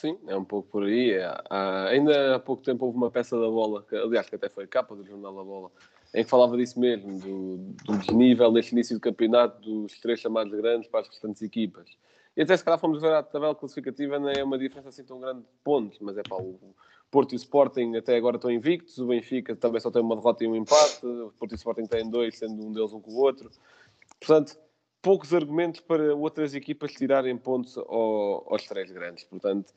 Sim, 0.00 0.18
é 0.28 0.34
um 0.34 0.44
pouco 0.44 0.66
por 0.70 0.84
aí. 0.84 1.10
É, 1.10 1.26
há, 1.50 1.88
ainda 1.88 2.36
há 2.36 2.38
pouco 2.38 2.62
tempo 2.62 2.86
houve 2.86 2.96
uma 2.96 3.10
peça 3.10 3.38
da 3.38 3.46
bola, 3.46 3.84
que, 3.86 3.94
aliás, 3.94 4.30
que 4.30 4.34
até 4.34 4.48
foi 4.48 4.66
capa 4.66 4.96
do 4.96 5.04
Jornal 5.04 5.36
da 5.36 5.44
Bola, 5.44 5.70
em 6.14 6.24
que 6.24 6.30
falava 6.30 6.56
disso 6.56 6.80
mesmo, 6.80 7.20
do, 7.20 7.58
do 7.84 7.98
desnível 7.98 8.50
neste 8.50 8.72
início 8.72 8.96
do 8.96 9.00
campeonato 9.00 9.60
dos 9.60 10.00
três 10.00 10.18
chamados 10.18 10.54
grandes 10.54 10.88
para 10.88 11.00
as 11.00 11.08
restantes 11.08 11.42
equipas. 11.42 11.86
E 12.34 12.40
até 12.40 12.56
se 12.56 12.64
calhar 12.64 12.80
fomos 12.80 12.98
ver 12.98 13.12
a 13.12 13.22
tabela 13.22 13.54
classificativa, 13.54 14.18
não 14.18 14.30
é 14.30 14.42
uma 14.42 14.56
diferença 14.56 14.88
assim 14.88 15.04
tão 15.04 15.20
grande 15.20 15.40
de 15.40 15.48
pontos, 15.62 15.98
mas 16.00 16.16
é 16.16 16.22
para 16.22 16.38
o 16.38 16.58
Porto 17.10 17.32
e 17.32 17.34
o 17.34 17.36
Sporting 17.36 17.94
até 17.94 18.16
agora 18.16 18.36
estão 18.36 18.50
invictos, 18.50 18.96
o 18.96 19.06
Benfica 19.06 19.54
também 19.54 19.82
só 19.82 19.90
tem 19.90 20.00
uma 20.00 20.16
derrota 20.16 20.44
e 20.44 20.48
um 20.48 20.56
empate, 20.56 21.04
o 21.04 21.30
Porto 21.38 21.52
e 21.52 21.54
o 21.54 21.56
Sporting 21.56 21.84
têm 21.84 22.08
dois, 22.08 22.38
sendo 22.38 22.54
um 22.66 22.72
deles 22.72 22.94
um 22.94 23.00
com 23.02 23.10
o 23.10 23.18
outro. 23.18 23.50
Portanto, 24.18 24.56
poucos 25.02 25.32
argumentos 25.32 25.80
para 25.80 26.14
outras 26.14 26.54
equipas 26.54 26.92
tirarem 26.92 27.36
pontos 27.36 27.76
ao, 27.76 28.46
aos 28.52 28.64
três 28.66 28.90
grandes. 28.90 29.24
Portanto, 29.24 29.72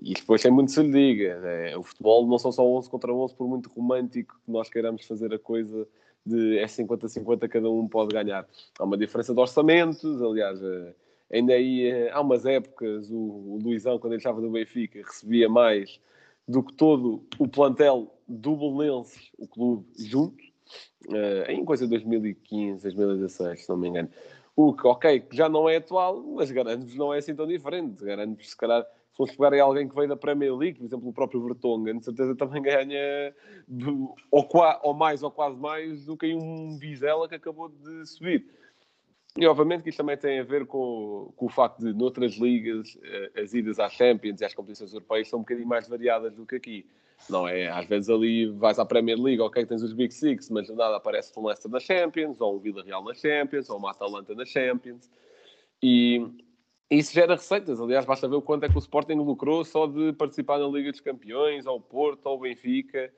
e 0.00 0.14
depois 0.14 0.40
tem 0.40 0.50
muito 0.50 0.72
se 0.72 0.82
lhe 0.82 0.90
diga. 0.90 1.40
É, 1.44 1.76
o 1.76 1.82
futebol 1.82 2.26
não 2.26 2.38
são 2.38 2.50
só 2.50 2.66
11 2.66 2.88
contra 2.88 3.12
11, 3.12 3.34
por 3.34 3.48
muito 3.48 3.68
romântico 3.70 4.40
que 4.44 4.50
nós 4.50 4.68
queiramos 4.68 5.04
fazer 5.06 5.32
a 5.34 5.38
coisa 5.38 5.86
de 6.24 6.58
é 6.58 6.66
50-50, 6.66 7.48
cada 7.48 7.68
um 7.68 7.88
pode 7.88 8.14
ganhar. 8.14 8.46
Há 8.78 8.84
uma 8.84 8.96
diferença 8.96 9.34
de 9.34 9.40
orçamentos, 9.40 10.22
aliás, 10.22 10.62
eh, 10.62 10.94
ainda 11.32 11.52
aí 11.52 11.86
eh, 11.88 12.10
há 12.12 12.20
umas 12.20 12.46
épocas, 12.46 13.10
o, 13.10 13.16
o 13.16 13.58
Luizão, 13.60 13.98
quando 13.98 14.12
ele 14.12 14.20
estava 14.20 14.40
no 14.40 14.50
Benfica, 14.50 15.00
recebia 15.04 15.48
mais 15.48 16.00
do 16.46 16.62
que 16.62 16.72
todo 16.74 17.24
o 17.38 17.48
plantel 17.48 18.14
do 18.28 18.56
Belenenses, 18.56 19.30
o 19.36 19.48
clube, 19.48 19.86
junto, 19.98 20.42
uh, 21.08 21.50
em 21.50 21.64
coisa 21.64 21.84
de 21.84 21.90
2015, 21.90 22.82
2016, 22.82 23.64
se 23.64 23.68
não 23.68 23.76
me 23.76 23.88
engano. 23.88 24.08
O 24.54 24.74
que, 24.74 24.86
ok, 24.86 25.26
já 25.32 25.48
não 25.48 25.68
é 25.68 25.76
atual, 25.76 26.22
mas 26.22 26.50
garanto-vos 26.50 26.94
não 26.94 27.12
é 27.12 27.18
assim 27.18 27.34
tão 27.34 27.46
diferente. 27.46 28.04
Garanto-vos, 28.04 28.50
se 28.50 28.56
calhar, 28.56 28.82
se 28.82 29.16
fosse 29.16 29.36
pegar 29.36 29.62
alguém 29.62 29.88
que 29.88 29.94
veio 29.94 30.08
da 30.08 30.16
Premier 30.16 30.54
League, 30.54 30.78
por 30.78 30.86
exemplo, 30.86 31.08
o 31.08 31.12
próprio 31.12 31.42
Vertonghen, 31.42 31.98
de 31.98 32.04
certeza 32.04 32.36
também 32.36 32.62
ganha 32.62 33.34
ou, 34.30 34.48
ou 34.82 34.94
mais 34.94 35.22
ou 35.22 35.30
quase 35.30 35.58
mais 35.58 36.04
do 36.04 36.16
que 36.16 36.34
um 36.34 36.76
Vizela 36.78 37.28
que 37.28 37.34
acabou 37.34 37.68
de 37.68 38.06
subir. 38.06 38.46
E 39.36 39.46
obviamente 39.46 39.82
que 39.82 39.88
isto 39.88 39.98
também 39.98 40.16
tem 40.16 40.40
a 40.40 40.44
ver 40.44 40.66
com, 40.66 41.32
com, 41.36 41.46
o 41.46 41.48
facto 41.48 41.78
de, 41.78 41.94
noutras 41.94 42.34
ligas, 42.34 42.98
eh, 43.02 43.40
as 43.40 43.54
idas 43.54 43.78
às 43.78 43.92
Champions 43.94 44.42
e 44.42 44.44
às 44.44 44.52
competições 44.52 44.92
europeias 44.92 45.28
são 45.28 45.38
um 45.38 45.42
bocadinho 45.42 45.66
mais 45.66 45.88
variadas 45.88 46.34
do 46.34 46.44
que 46.44 46.56
aqui. 46.56 46.86
Não 47.28 47.46
é? 47.46 47.68
Às 47.68 47.86
vezes 47.86 48.10
ali 48.10 48.46
vais 48.46 48.78
à 48.78 48.84
Premier 48.84 49.16
League, 49.16 49.40
ok, 49.40 49.64
tens 49.64 49.82
os 49.82 49.92
Big 49.92 50.12
Six, 50.12 50.50
mas 50.50 50.68
nada 50.68 50.96
aparece 50.96 51.32
um 51.38 51.46
Leicester 51.46 51.70
na 51.70 51.80
Champions, 51.80 52.40
ou 52.40 52.56
um 52.56 52.58
Vila 52.58 52.82
Real 52.82 53.04
na 53.04 53.14
Champions, 53.14 53.70
ou 53.70 53.78
uma 53.78 53.90
Atalanta 53.90 54.34
na 54.34 54.44
Champions. 54.44 55.10
E 55.82 56.20
isso 56.90 57.12
gera 57.12 57.34
receitas. 57.34 57.80
Aliás, 57.80 58.04
basta 58.04 58.28
ver 58.28 58.36
o 58.36 58.42
quanto 58.42 58.64
é 58.64 58.68
que 58.68 58.76
o 58.76 58.78
Sporting 58.78 59.14
lucrou 59.14 59.64
só 59.64 59.86
de 59.86 60.12
participar 60.12 60.58
na 60.58 60.66
Liga 60.66 60.90
dos 60.90 61.00
Campeões, 61.00 61.66
ou 61.66 61.76
o 61.76 61.80
Porto, 61.80 62.26
ou 62.26 62.36
o 62.36 62.40
Benfica. 62.40 63.12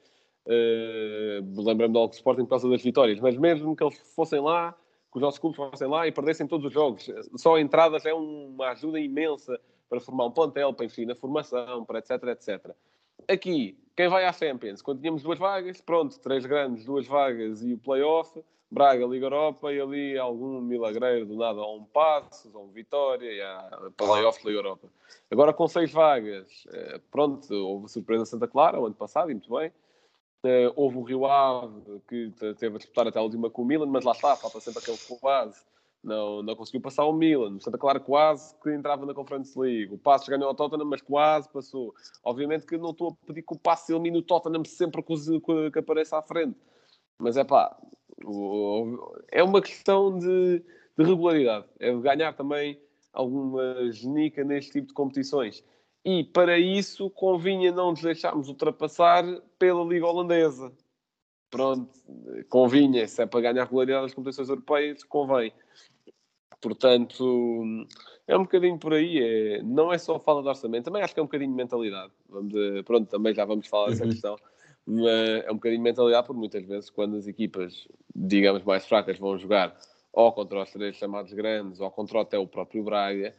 Uh, 0.47 1.63
Lembro-me 1.63 1.93
do 1.93 2.11
Sporting 2.13 2.43
por 2.43 2.51
causa 2.51 2.69
das 2.69 2.83
vitórias, 2.83 3.19
mas 3.19 3.37
mesmo 3.37 3.75
que 3.75 3.83
eles 3.83 3.99
fossem 4.15 4.41
lá, 4.41 4.73
que 5.11 5.19
os 5.19 5.23
nossos 5.23 5.41
clubes 5.41 5.57
fossem 5.57 5.89
lá 5.89 6.07
e 6.07 6.13
perdessem 6.13 6.47
todos 6.47 6.67
os 6.67 6.73
jogos, 6.73 7.11
só 7.37 7.59
entradas 7.59 8.05
é 8.05 8.13
uma 8.13 8.69
ajuda 8.71 9.01
imensa 9.01 9.59
para 9.89 10.01
formar 10.01 10.27
um 10.27 10.31
plantel, 10.31 10.75
para 10.75 10.85
investir 10.85 11.07
na 11.07 11.15
formação, 11.15 11.85
para 11.85 11.99
etc, 12.01 12.23
etc. 12.25 12.75
Aqui, 13.29 13.79
quem 13.97 14.09
vai 14.09 14.25
à 14.25 14.33
Champions? 14.33 14.83
Quando 14.83 15.01
tínhamos 15.01 15.23
duas 15.23 15.39
vagas, 15.39 15.81
pronto, 15.81 16.19
três 16.21 16.45
grandes, 16.45 16.85
duas 16.85 17.07
vagas 17.07 17.63
e 17.63 17.73
o 17.73 17.79
playoff, 17.79 18.43
Braga, 18.71 19.07
Liga 19.07 19.27
Europa 19.27 19.73
e 19.73 19.81
ali 19.81 20.19
algum 20.19 20.61
milagreiro 20.61 21.27
do 21.27 21.37
nada, 21.37 21.61
ou 21.61 21.79
um 21.79 21.85
Passos, 21.85 22.53
ou 22.55 22.65
um 22.65 22.73
Vitória, 22.73 23.31
e 23.31 23.41
a 23.41 23.91
playoff 23.97 24.45
Liga 24.45 24.59
Europa. 24.59 24.89
Agora 25.31 25.53
com 25.53 25.69
seis 25.69 25.93
vagas, 25.93 26.67
eh, 26.73 27.01
pronto, 27.11 27.53
houve 27.55 27.85
a 27.87 27.89
surpresa 27.89 28.27
Santa 28.27 28.49
Clara, 28.49 28.81
o 28.81 28.87
ano 28.87 28.95
passado, 28.95 29.31
e 29.31 29.35
muito 29.35 29.55
bem. 29.57 29.73
Eh, 30.43 30.73
houve 30.75 30.99
o 30.99 31.03
Rio 31.03 31.25
Ave, 31.25 32.01
que 32.09 32.33
teve 32.59 32.75
a 32.75 32.79
disputar 32.79 33.07
até 33.07 33.19
a 33.19 33.23
última 33.23 33.49
com 33.49 33.63
o 33.63 33.65
Milan, 33.65 33.87
mas 33.87 34.05
lá 34.05 34.13
está, 34.13 34.35
falta 34.35 34.59
sempre 34.61 34.81
aquele 34.81 34.99
quase 35.21 35.63
não, 36.05 36.43
não 36.43 36.55
conseguiu 36.55 36.81
passar 36.81 37.05
o 37.07 37.13
Milan. 37.13 37.57
O 37.57 37.61
Santa 37.61 37.79
Clara 37.79 37.99
quase 37.99 38.55
que 38.63 38.71
entrava 38.71 39.07
na 39.07 39.15
Conference 39.15 39.59
League. 39.59 39.93
O 39.93 39.99
Passos 39.99 40.29
ganhou 40.29 40.47
ao 40.47 40.55
Tottenham, 40.55 40.85
mas 40.85 41.01
quase 41.01 41.49
passou. 41.49 41.95
Obviamente 42.23 42.67
que 42.67 42.77
não 42.77 42.91
estou 42.91 43.09
a 43.09 43.27
pedir 43.27 43.43
que 43.43 43.55
o 43.55 43.59
Passos 43.59 43.89
elimine 43.89 44.19
o 44.19 44.23
Tottenham 44.23 44.65
sempre 44.65 45.03
que, 45.03 45.71
que 45.73 45.79
apareça 45.79 46.19
à 46.19 46.23
frente. 46.23 46.57
Mas 47.19 47.37
é 47.37 47.45
pá, 47.45 47.77
é 49.33 49.43
uma 49.43 49.63
questão 49.63 50.19
de, 50.19 50.63
de 50.97 51.05
regularidade. 51.05 51.67
É 51.81 51.93
de 51.93 52.01
ganhar 52.01 52.35
também 52.35 52.79
alguma 53.13 53.91
genica 53.91 54.45
neste 54.45 54.73
tipo 54.73 54.89
de 54.89 54.95
competições. 54.95 55.65
E 56.05 56.23
para 56.23 56.59
isso 56.59 57.09
convinha 57.09 57.73
não 57.73 57.93
nos 57.93 58.03
deixarmos 58.03 58.49
ultrapassar 58.49 59.25
pela 59.59 59.83
Liga 59.85 60.07
Holandesa. 60.07 60.71
Pronto, 61.51 61.89
convinha, 62.49 63.07
se 63.07 63.23
é 63.23 63.27
para 63.27 63.41
ganhar 63.41 63.65
regularidade 63.65 64.03
nas 64.03 64.15
competições 64.15 64.49
europeias, 64.49 65.05
convém. 65.05 65.53
Portanto, 66.65 67.87
é 68.27 68.35
um 68.35 68.45
bocadinho 68.45 68.79
por 68.79 68.95
aí. 68.95 69.19
É, 69.19 69.63
não 69.63 69.93
é 69.93 69.99
só 69.99 70.19
fala 70.19 70.41
de 70.41 70.49
orçamento, 70.49 70.87
também 70.87 71.03
acho 71.03 71.13
que 71.13 71.21
é 71.21 71.23
um 71.23 71.27
bocadinho 71.27 71.51
de 71.51 71.57
mentalidade. 71.57 72.11
Vamos, 72.27 72.55
pronto, 72.87 73.07
também 73.07 73.35
já 73.35 73.45
vamos 73.45 73.67
falar 73.67 73.91
dessa 73.91 74.05
uhum. 74.05 74.11
questão. 74.11 74.37
Mas 74.87 75.05
é 75.45 75.51
um 75.51 75.57
bocadinho 75.57 75.81
de 75.81 75.85
mentalidade, 75.85 76.27
porque 76.27 76.39
muitas 76.39 76.65
vezes, 76.65 76.89
quando 76.89 77.17
as 77.19 77.27
equipas, 77.27 77.87
digamos, 78.17 78.63
mais 78.63 78.87
fracas 78.87 79.19
vão 79.19 79.37
jogar 79.37 79.77
ou 80.11 80.33
contra 80.33 80.63
os 80.63 80.71
três 80.71 80.97
chamados 80.97 81.35
grandes, 81.35 81.81
ou 81.81 81.91
contra 81.91 82.23
até 82.23 82.39
o 82.39 82.47
próprio 82.47 82.83
Braga, 82.83 83.35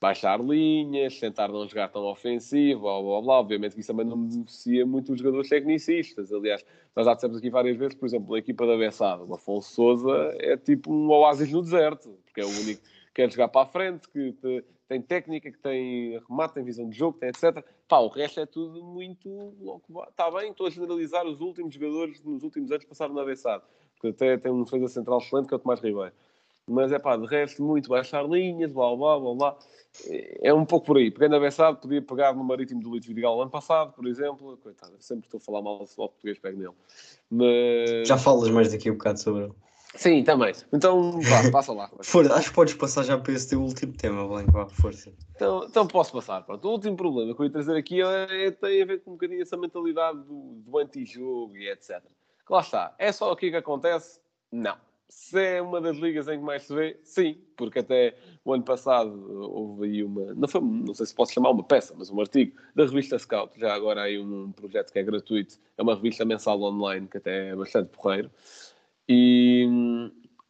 baixar 0.00 0.40
linhas, 0.40 1.18
tentar 1.18 1.48
não 1.48 1.66
jogar 1.66 1.88
tão 1.88 2.04
ofensivo, 2.04 2.82
blá, 2.82 3.00
blá, 3.00 3.22
blá. 3.22 3.40
Obviamente 3.40 3.74
que 3.74 3.80
isso 3.80 3.92
também 3.92 4.06
não 4.06 4.16
beneficia 4.16 4.84
muito 4.84 5.12
os 5.12 5.18
jogadores 5.18 5.48
tecnicistas. 5.48 6.32
Aliás, 6.32 6.64
nós 6.94 7.06
já 7.06 7.14
dissemos 7.14 7.38
aqui 7.38 7.50
várias 7.50 7.76
vezes, 7.76 7.94
por 7.94 8.06
exemplo, 8.06 8.32
na 8.32 8.38
equipa 8.38 8.66
da 8.66 8.76
Bessada, 8.76 9.24
o 9.24 9.34
Afonso 9.34 9.72
Souza 9.72 10.34
é 10.38 10.56
tipo 10.56 10.92
um 10.92 11.10
oásis 11.10 11.50
no 11.50 11.62
deserto, 11.62 12.18
porque 12.24 12.40
é 12.40 12.44
o 12.44 12.48
único 12.48 12.82
que 12.82 12.88
quer 13.14 13.30
jogar 13.30 13.48
para 13.48 13.62
a 13.62 13.66
frente, 13.66 14.08
que 14.08 14.32
te, 14.32 14.64
tem 14.88 15.00
técnica, 15.00 15.50
que 15.50 15.58
tem 15.58 16.18
remate, 16.28 16.54
tem 16.54 16.64
visão 16.64 16.88
de 16.88 16.96
jogo, 16.96 17.18
tem 17.18 17.28
etc. 17.30 17.64
Pá, 17.88 17.98
o 17.98 18.08
resto 18.08 18.40
é 18.40 18.46
tudo 18.46 18.82
muito... 18.84 19.54
Está 20.08 20.30
bem, 20.30 20.50
estou 20.50 20.66
a 20.66 20.70
generalizar 20.70 21.26
os 21.26 21.40
últimos 21.40 21.74
jogadores 21.74 22.22
nos 22.22 22.42
últimos 22.42 22.70
anos 22.70 22.84
passaram 22.84 23.14
na 23.14 23.24
Bessada, 23.24 23.64
porque 23.94 24.08
até 24.08 24.36
tem 24.36 24.52
um 24.52 24.62
defesa 24.62 24.88
central 24.88 25.18
excelente 25.18 25.48
que 25.48 25.54
é 25.54 25.56
o 25.56 25.60
Tomás 25.60 25.80
Ribeiro. 25.80 26.12
Mas 26.68 26.90
é 26.92 26.98
pá, 26.98 27.16
de 27.16 27.26
resto, 27.26 27.62
muito 27.62 27.88
baixar 27.88 28.28
linhas, 28.28 28.72
blá 28.72 28.94
blá 28.96 29.18
blá 29.18 29.34
blá 29.34 29.58
é 30.42 30.52
um 30.52 30.64
pouco 30.64 30.86
por 30.86 30.96
aí. 30.96 31.10
Pegando 31.10 31.36
a 31.36 31.40
Bessado, 31.40 31.78
podia 31.78 32.02
pegar 32.02 32.34
no 32.34 32.44
Marítimo 32.44 32.82
do 32.82 32.90
Luís 32.90 33.06
Vidigal 33.06 33.40
ano 33.40 33.50
passado, 33.50 33.92
por 33.92 34.06
exemplo. 34.06 34.56
Coitado, 34.58 34.94
sempre 35.00 35.26
estou 35.26 35.38
a 35.38 35.40
falar 35.40 35.62
mal 35.62 35.78
do 35.78 35.86
futebol 35.86 36.08
português, 36.08 36.38
pego 36.38 36.58
nele. 36.58 36.74
Mas... 37.30 38.08
Já 38.08 38.18
falas 38.18 38.50
mais 38.50 38.72
daqui 38.72 38.90
um 38.90 38.94
bocado 38.94 39.20
sobre 39.20 39.44
ele. 39.44 39.52
Sim, 39.94 40.22
também. 40.24 40.52
Então, 40.72 41.20
vá, 41.22 41.48
passa 41.50 41.72
lá. 41.72 41.90
For, 42.02 42.30
acho 42.30 42.50
que 42.50 42.54
podes 42.54 42.74
passar 42.74 43.02
já 43.04 43.16
para 43.16 43.32
esse 43.32 43.48
teu 43.48 43.62
último 43.62 43.94
tema, 43.94 44.26
Blanco, 44.26 44.52
vá, 44.52 44.66
força. 44.68 45.10
Então, 45.34 45.64
então 45.64 45.86
posso 45.86 46.12
passar. 46.12 46.42
Pronto. 46.42 46.66
O 46.68 46.72
último 46.72 46.96
problema 46.96 47.34
que 47.34 47.40
eu 47.40 47.46
ia 47.46 47.52
trazer 47.52 47.76
aqui 47.76 48.02
é, 48.02 48.50
tem 48.50 48.82
a 48.82 48.86
ver 48.86 49.02
com 49.02 49.12
um 49.12 49.14
bocadinho 49.14 49.40
essa 49.40 49.56
mentalidade 49.56 50.18
do, 50.18 50.62
do 50.66 50.78
anti-jogo 50.78 51.56
e 51.56 51.70
etc. 51.70 52.02
Que 52.46 52.52
lá 52.52 52.60
está. 52.60 52.94
É 52.98 53.10
só 53.10 53.32
aqui 53.32 53.50
que 53.50 53.56
acontece? 53.56 54.20
Não. 54.52 54.76
Se 55.08 55.40
é 55.40 55.62
uma 55.62 55.80
das 55.80 55.96
ligas 55.98 56.26
em 56.26 56.38
que 56.38 56.44
mais 56.44 56.64
se 56.64 56.74
vê, 56.74 56.98
sim, 57.04 57.38
porque 57.56 57.78
até 57.78 58.16
o 58.44 58.52
ano 58.52 58.64
passado 58.64 59.12
houve 59.52 59.86
aí 59.86 60.02
uma, 60.02 60.34
não, 60.34 60.48
foi, 60.48 60.60
não 60.60 60.94
sei 60.94 61.06
se 61.06 61.14
posso 61.14 61.32
chamar 61.32 61.50
uma 61.50 61.62
peça, 61.62 61.94
mas 61.96 62.10
um 62.10 62.20
artigo 62.20 62.56
da 62.74 62.84
revista 62.84 63.18
Scout, 63.18 63.58
já 63.58 63.72
agora 63.72 64.02
aí 64.02 64.18
um 64.18 64.50
projeto 64.50 64.92
que 64.92 64.98
é 64.98 65.04
gratuito, 65.04 65.58
é 65.78 65.82
uma 65.82 65.94
revista 65.94 66.24
mensal 66.24 66.60
online 66.60 67.06
que 67.06 67.18
até 67.18 67.50
é 67.50 67.56
bastante 67.56 67.88
porreiro, 67.90 68.30
e 69.08 69.64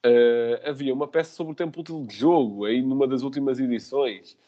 uh, 0.07 0.69
havia 0.69 0.95
uma 0.95 1.07
peça 1.07 1.35
sobre 1.35 1.53
o 1.53 1.57
tempo 1.57 1.81
útil 1.81 2.07
de 2.07 2.17
jogo, 2.17 2.65
aí 2.65 2.81
numa 2.81 3.07
das 3.07 3.23
últimas 3.23 3.61
edições, 3.61 4.39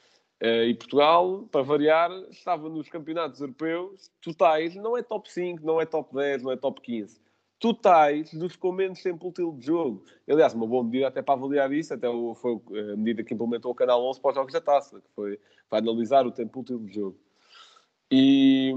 uh, 0.43 0.65
e 0.65 0.75
Portugal, 0.75 1.47
para 1.51 1.63
variar, 1.63 2.11
estava 2.31 2.71
nos 2.71 2.89
campeonatos 2.89 3.43
europeus 3.43 4.11
totais, 4.23 4.75
não 4.75 4.97
é 4.97 5.03
top 5.03 5.31
5, 5.31 5.65
não 5.67 5.79
é 5.79 5.85
top 5.85 6.15
10, 6.15 6.43
não 6.43 6.53
é 6.53 6.57
top 6.57 6.81
15 6.81 7.28
totais 7.59 8.33
dos 8.33 8.57
com 8.57 8.73
menos 8.73 9.03
tempo 9.03 9.29
útil 9.29 9.53
de 9.53 9.67
jogo. 9.67 10.05
Aliás, 10.29 10.55
uma 10.55 10.67
boa 10.67 10.85
medida 10.85 11.09
até 11.09 11.23
para 11.23 11.35
avaliar 11.35 11.73
isso, 11.73 11.93
até 11.93 12.07
foi 12.37 12.61
a 12.93 12.97
medida 12.97 13.25
que 13.25 13.35
implementou 13.35 13.73
o 13.73 13.75
Canal 13.75 14.05
11 14.09 14.21
para 14.21 14.31
os 14.31 14.35
Jogos 14.37 14.53
da 14.53 14.61
Taça, 14.61 15.01
que 15.01 15.11
foi 15.15 15.41
para 15.69 15.79
analisar 15.79 16.27
o 16.27 16.33
tempo 16.33 16.61
útil 16.61 16.79
de 16.79 16.95
jogo. 16.95 17.19
E 18.11 18.73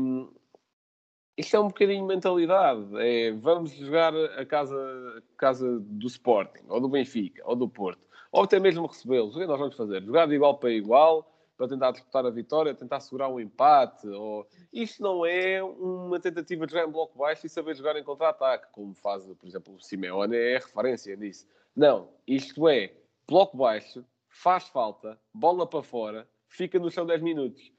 isto 1.37 1.55
é 1.55 1.59
um 1.59 1.67
bocadinho 1.67 2.05
mentalidade. 2.05 2.85
É, 2.97 3.31
vamos 3.31 3.71
jogar 3.73 4.13
a 4.15 4.45
casa, 4.45 5.23
casa 5.37 5.79
do 5.79 6.07
Sporting, 6.07 6.63
ou 6.67 6.81
do 6.81 6.89
Benfica, 6.89 7.41
ou 7.45 7.55
do 7.55 7.69
Porto, 7.69 8.01
ou 8.31 8.43
até 8.43 8.59
mesmo 8.59 8.87
recebê-los. 8.87 9.35
O 9.35 9.37
que 9.37 9.43
é 9.43 9.45
que 9.45 9.51
nós 9.51 9.59
vamos 9.59 9.75
fazer? 9.75 10.03
Jogar 10.03 10.27
de 10.27 10.35
igual 10.35 10.57
para 10.57 10.71
igual, 10.71 11.30
para 11.61 11.67
tentar 11.67 11.91
disputar 11.91 12.25
a 12.25 12.31
vitória, 12.31 12.73
tentar 12.73 12.99
segurar 13.01 13.29
um 13.29 13.39
empate. 13.39 14.07
Ou... 14.07 14.47
Isto 14.73 15.03
não 15.03 15.23
é 15.23 15.61
uma 15.61 16.19
tentativa 16.19 16.65
de 16.65 16.73
jogar 16.73 16.87
em 16.87 16.91
bloco 16.91 17.19
baixo 17.19 17.45
e 17.45 17.49
saber 17.49 17.75
jogar 17.75 17.95
em 17.95 18.03
contra-ataque, 18.03 18.65
como 18.71 18.95
faz, 18.95 19.23
por 19.27 19.47
exemplo, 19.47 19.75
o 19.75 19.79
Simeone 19.79 20.35
é 20.35 20.53
referência 20.55 21.15
nisso. 21.15 21.47
Não, 21.75 22.09
isto 22.25 22.67
é 22.67 22.91
bloco 23.29 23.55
baixo, 23.55 24.03
faz 24.27 24.69
falta, 24.69 25.19
bola 25.31 25.67
para 25.67 25.83
fora, 25.83 26.27
fica 26.47 26.79
no 26.79 26.89
chão 26.89 27.05
10 27.05 27.21
minutos. 27.21 27.71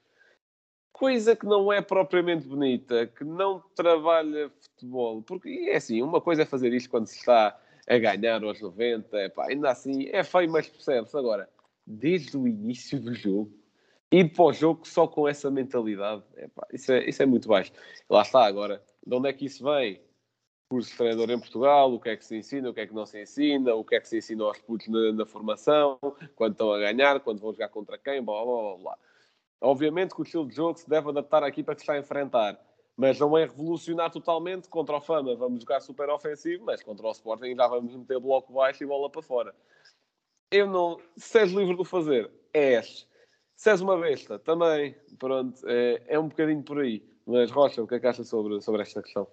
Coisa 0.93 1.35
que 1.35 1.45
não 1.45 1.73
é 1.73 1.81
propriamente 1.81 2.47
bonita, 2.47 3.07
que 3.07 3.25
não 3.25 3.59
trabalha 3.75 4.49
futebol. 4.61 5.21
Porque 5.23 5.49
é 5.69 5.75
assim, 5.75 6.01
uma 6.01 6.21
coisa 6.21 6.43
é 6.43 6.45
fazer 6.45 6.71
isto 6.71 6.89
quando 6.89 7.07
se 7.07 7.17
está 7.17 7.59
a 7.85 7.97
ganhar 7.97 8.41
aos 8.45 8.61
90, 8.61 9.25
epá, 9.25 9.47
ainda 9.49 9.71
assim 9.71 10.07
é 10.07 10.23
feio, 10.23 10.49
mas 10.49 10.69
percebe-se. 10.69 11.17
Agora, 11.17 11.49
desde 11.85 12.37
o 12.37 12.47
início 12.47 12.97
do 12.97 13.13
jogo, 13.13 13.51
ir 14.13 14.31
para 14.31 14.45
o 14.45 14.53
jogo 14.53 14.87
só 14.87 15.07
com 15.07 15.27
essa 15.27 15.49
mentalidade, 15.49 16.23
epá, 16.37 16.67
isso, 16.71 16.91
é, 16.91 17.09
isso 17.09 17.23
é 17.23 17.25
muito 17.25 17.47
baixo. 17.47 17.71
lá 18.07 18.21
está, 18.21 18.45
agora, 18.45 18.83
de 19.05 19.15
onde 19.15 19.27
é 19.27 19.33
que 19.33 19.45
isso 19.45 19.63
vem? 19.63 19.99
Curso 20.69 20.91
de 20.91 20.97
treinador 20.97 21.31
em 21.31 21.39
Portugal, 21.39 21.91
o 21.91 21.99
que 21.99 22.09
é 22.09 22.17
que 22.17 22.23
se 22.23 22.37
ensina, 22.37 22.69
o 22.69 22.73
que 22.73 22.81
é 22.81 22.87
que 22.87 22.93
não 22.93 23.05
se 23.05 23.21
ensina, 23.21 23.73
o 23.73 23.83
que 23.83 23.95
é 23.95 23.99
que 23.99 24.07
se 24.07 24.17
ensina 24.17 24.43
aos 24.43 24.59
putos 24.59 24.87
na, 24.87 25.11
na 25.11 25.25
formação, 25.25 25.97
quando 26.35 26.53
estão 26.53 26.71
a 26.71 26.79
ganhar, 26.79 27.19
quando 27.21 27.39
vão 27.39 27.51
jogar 27.51 27.69
contra 27.69 27.97
quem, 27.97 28.23
blá 28.23 28.43
blá 28.43 28.61
blá 28.61 28.77
blá. 28.77 28.97
Obviamente 29.61 30.13
que 30.13 30.21
o 30.21 30.23
estilo 30.23 30.47
de 30.47 30.55
jogo 30.55 30.77
se 30.77 30.87
deve 30.87 31.09
adaptar 31.09 31.43
à 31.43 31.47
equipa 31.47 31.73
que 31.73 31.81
está 31.81 31.93
a 31.93 31.99
enfrentar, 31.99 32.59
mas 32.95 33.19
não 33.19 33.35
é 33.35 33.45
revolucionar 33.45 34.11
totalmente. 34.11 34.69
Contra 34.69 34.97
o 34.97 35.01
Fama 35.01 35.35
vamos 35.35 35.61
jogar 35.61 35.79
super 35.79 36.09
ofensivo, 36.09 36.65
mas 36.65 36.83
contra 36.83 37.07
o 37.07 37.11
Sporting 37.11 37.55
já 37.55 37.67
vamos 37.67 37.95
meter 37.95 38.19
bloco 38.19 38.53
baixo 38.53 38.83
e 38.83 38.85
bola 38.85 39.09
para 39.09 39.21
fora. 39.21 39.55
Eu 40.51 40.67
não. 40.67 40.99
Se 41.17 41.39
és 41.39 41.51
livre 41.51 41.75
de 41.75 41.85
fazer, 41.85 42.29
és 42.53 43.07
és 43.65 43.81
uma 43.81 43.97
besta, 43.97 44.39
também, 44.39 44.95
pronto, 45.17 45.59
é, 45.65 46.03
é 46.07 46.19
um 46.19 46.27
bocadinho 46.27 46.63
por 46.63 46.79
aí. 46.79 47.03
Mas, 47.25 47.49
Rocha, 47.51 47.81
o 47.81 47.87
que 47.87 47.95
é 47.95 47.99
que 47.99 48.07
achas 48.07 48.27
sobre, 48.27 48.61
sobre 48.61 48.81
esta 48.81 49.01
questão? 49.01 49.27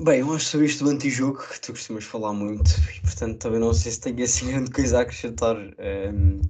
Bem, 0.00 0.20
eu 0.20 0.32
acho 0.32 0.46
sobre 0.46 0.66
isto 0.66 0.84
do 0.84 0.90
antijogo 0.90 1.38
que 1.38 1.60
tu 1.60 1.72
costumas 1.72 2.04
falar 2.04 2.32
muito 2.32 2.70
e 2.96 3.00
portanto 3.00 3.36
também 3.38 3.58
não 3.58 3.74
sei 3.74 3.90
se 3.90 4.00
tenho 4.00 4.22
assim 4.22 4.46
grande 4.52 4.70
coisa 4.70 4.98
a 4.98 5.00
acrescentar. 5.00 5.56
Um, 5.56 6.40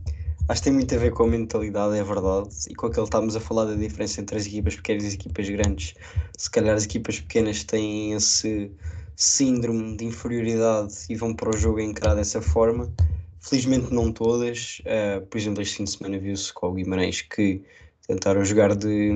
acho 0.47 0.61
que 0.61 0.65
tem 0.65 0.73
muito 0.75 0.95
a 0.95 0.99
ver 0.99 1.13
com 1.13 1.23
a 1.23 1.27
mentalidade, 1.29 1.97
é 1.97 2.05
verdade, 2.05 2.51
e 2.69 2.75
com 2.75 2.89
aquilo 2.89 3.05
que 3.05 3.09
estávamos 3.09 3.37
a 3.37 3.41
falar 3.41 3.65
da 3.65 3.75
diferença 3.75 4.21
entre 4.21 4.37
as 4.37 4.45
equipas 4.45 4.77
pequenas 4.77 5.05
e 5.05 5.07
as 5.07 5.15
equipas 5.15 5.49
grandes. 5.49 5.95
Se 6.37 6.51
calhar 6.51 6.77
as 6.77 6.85
equipas 6.85 7.21
pequenas 7.21 7.65
têm 7.65 8.13
esse 8.13 8.71
síndrome 9.17 9.97
de 9.97 10.05
inferioridade 10.05 10.95
e 11.09 11.17
vão 11.17 11.35
para 11.35 11.49
o 11.49 11.57
jogo 11.57 11.81
encarar 11.81 12.17
dessa 12.17 12.43
forma. 12.43 12.93
Felizmente 13.41 13.93
não 13.93 14.13
todas. 14.13 14.81
Uh, 14.81 15.25
por 15.27 15.39
exemplo, 15.39 15.63
este 15.63 15.77
fim 15.77 15.85
de 15.85 15.91
semana 15.91 16.19
viu-se 16.19 16.53
com 16.53 16.69
o 16.69 16.75
Guimarães 16.75 17.23
que 17.23 17.63
tentaram 18.07 18.45
jogar 18.45 18.75
de, 18.75 19.11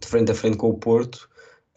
de 0.00 0.06
frente 0.06 0.32
a 0.32 0.34
frente 0.34 0.56
com 0.56 0.70
o 0.70 0.78
Porto 0.78 1.28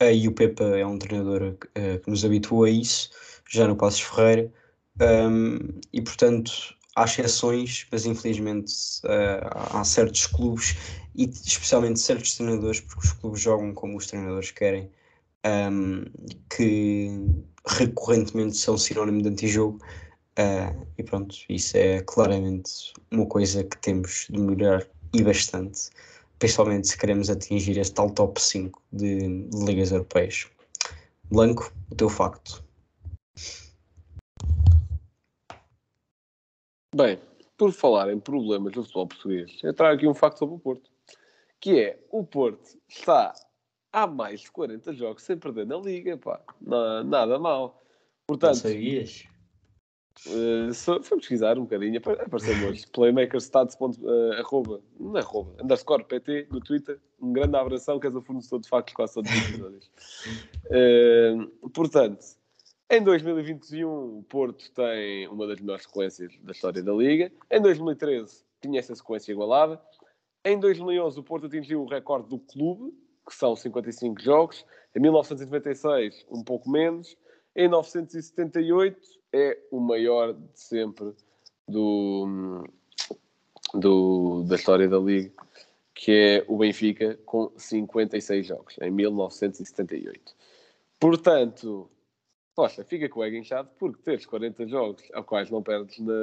Uh, 0.01 0.11
e 0.11 0.27
o 0.27 0.31
Pepa 0.31 0.63
é 0.63 0.85
um 0.85 0.97
treinador 0.97 1.43
uh, 1.53 1.99
que 1.99 2.09
nos 2.09 2.25
habituou 2.25 2.63
a 2.63 2.69
isso, 2.69 3.11
já 3.47 3.67
no 3.67 3.75
Passos 3.75 4.01
Ferreira, 4.01 4.51
um, 4.99 5.59
e 5.93 6.01
portanto 6.01 6.51
há 6.95 7.03
exceções, 7.03 7.85
mas 7.91 8.07
infelizmente 8.07 8.73
uh, 9.03 9.77
há 9.77 9.83
certos 9.83 10.25
clubes 10.25 10.75
e 11.13 11.25
especialmente 11.25 11.99
certos 11.99 12.35
treinadores, 12.35 12.81
porque 12.81 13.05
os 13.05 13.13
clubes 13.13 13.41
jogam 13.41 13.75
como 13.75 13.95
os 13.95 14.07
treinadores 14.07 14.49
querem, 14.49 14.89
um, 15.45 16.03
que 16.49 17.11
recorrentemente 17.67 18.57
são 18.57 18.79
sinónimo 18.79 19.21
de 19.21 19.29
antijogo. 19.29 19.79
Uh, 20.39 20.87
e 20.97 21.03
pronto, 21.03 21.35
isso 21.49 21.75
é 21.77 22.01
claramente 22.01 22.93
uma 23.11 23.25
coisa 23.25 23.63
que 23.63 23.77
temos 23.77 24.27
de 24.29 24.39
melhorar 24.39 24.87
e 25.13 25.21
bastante 25.23 25.89
principalmente 26.41 26.87
se 26.87 26.97
queremos 26.97 27.29
atingir 27.29 27.77
este 27.77 27.93
tal 27.93 28.09
top 28.09 28.41
5 28.41 28.81
de, 28.91 29.47
de 29.47 29.63
ligas 29.63 29.91
europeias. 29.91 30.49
Blanco, 31.29 31.71
o 31.91 31.95
teu 31.95 32.09
facto. 32.09 32.63
Bem, 36.95 37.21
por 37.55 37.71
falar 37.71 38.11
em 38.11 38.19
problemas 38.19 38.73
do 38.73 38.81
futebol 38.81 39.07
português, 39.07 39.59
eu 39.61 39.71
trago 39.71 39.95
aqui 39.95 40.07
um 40.07 40.15
facto 40.15 40.39
sobre 40.39 40.55
o 40.55 40.59
Porto, 40.59 40.89
que 41.59 41.79
é 41.79 41.99
o 42.09 42.25
Porto 42.25 42.75
está 42.89 43.35
há 43.93 44.07
mais 44.07 44.41
de 44.41 44.51
40 44.51 44.93
jogos 44.93 45.21
sem 45.21 45.37
perder 45.37 45.67
na 45.67 45.77
Liga, 45.77 46.17
pá, 46.17 46.41
nada 47.05 47.37
mal. 47.37 47.83
Portanto, 48.25 48.55
Não 48.55 48.61
sabias? 48.61 49.25
Uh, 50.27 50.73
fui 51.03 51.17
pesquisar 51.17 51.57
um 51.57 51.63
bocadinho, 51.63 51.97
apareceu 51.97 52.67
hoje. 52.67 52.85
Playmakerstats. 52.87 53.75
Uh, 53.75 54.33
arroba, 54.39 54.81
não 54.99 55.17
é 55.17 55.21
arroba, 55.21 55.63
underscore 55.63 56.03
PT 56.03 56.47
no 56.51 56.59
Twitter. 56.59 56.99
Um 57.19 57.33
grande 57.33 57.55
abração, 57.55 57.99
que 57.99 58.07
és 58.07 58.15
o 58.15 58.21
fornecedor 58.21 58.59
de 58.59 58.69
factos 58.69 58.93
quase 58.93 59.13
todos 59.13 59.31
os 59.31 59.49
episódios. 59.49 59.91
Uh, 60.67 61.69
portanto, 61.73 62.19
em 62.89 63.01
2021, 63.01 63.87
o 63.87 64.23
Porto 64.23 64.69
tem 64.73 65.27
uma 65.29 65.47
das 65.47 65.61
melhores 65.61 65.83
sequências 65.83 66.37
da 66.41 66.51
história 66.51 66.83
da 66.83 66.91
Liga. 66.91 67.31
Em 67.49 67.61
2013, 67.61 68.43
tinha 68.61 68.79
essa 68.79 68.93
sequência 68.93 69.31
igualada. 69.31 69.81
Em 70.43 70.59
2011, 70.59 71.19
o 71.19 71.23
Porto 71.23 71.45
atingiu 71.45 71.81
o 71.81 71.85
recorde 71.85 72.27
do 72.27 72.37
clube, 72.37 72.93
que 73.25 73.33
são 73.33 73.55
55 73.55 74.21
jogos. 74.21 74.65
Em 74.93 74.99
1996, 74.99 76.25
um 76.29 76.43
pouco 76.43 76.69
menos. 76.69 77.15
Em 77.55 77.63
1978 77.63 78.99
é 79.33 79.57
o 79.71 79.79
maior 79.79 80.33
de 80.33 80.59
sempre 80.59 81.13
do, 81.67 82.65
do, 83.73 84.43
da 84.43 84.55
história 84.55 84.87
da 84.87 84.97
Liga, 84.97 85.31
que 85.93 86.11
é 86.11 86.45
o 86.47 86.57
Benfica, 86.57 87.17
com 87.25 87.51
56 87.57 88.45
jogos, 88.45 88.75
em 88.81 88.89
1978. 88.89 90.33
Portanto, 90.99 91.89
poxa, 92.55 92.83
fica 92.83 93.09
com 93.09 93.19
o 93.19 93.23
ego 93.23 93.35
inchado 93.35 93.69
porque 93.77 94.01
tens 94.03 94.25
40 94.25 94.67
jogos 94.67 95.03
aos 95.13 95.25
quais 95.25 95.49
não 95.49 95.61
perdes 95.61 95.99
na, 95.99 96.13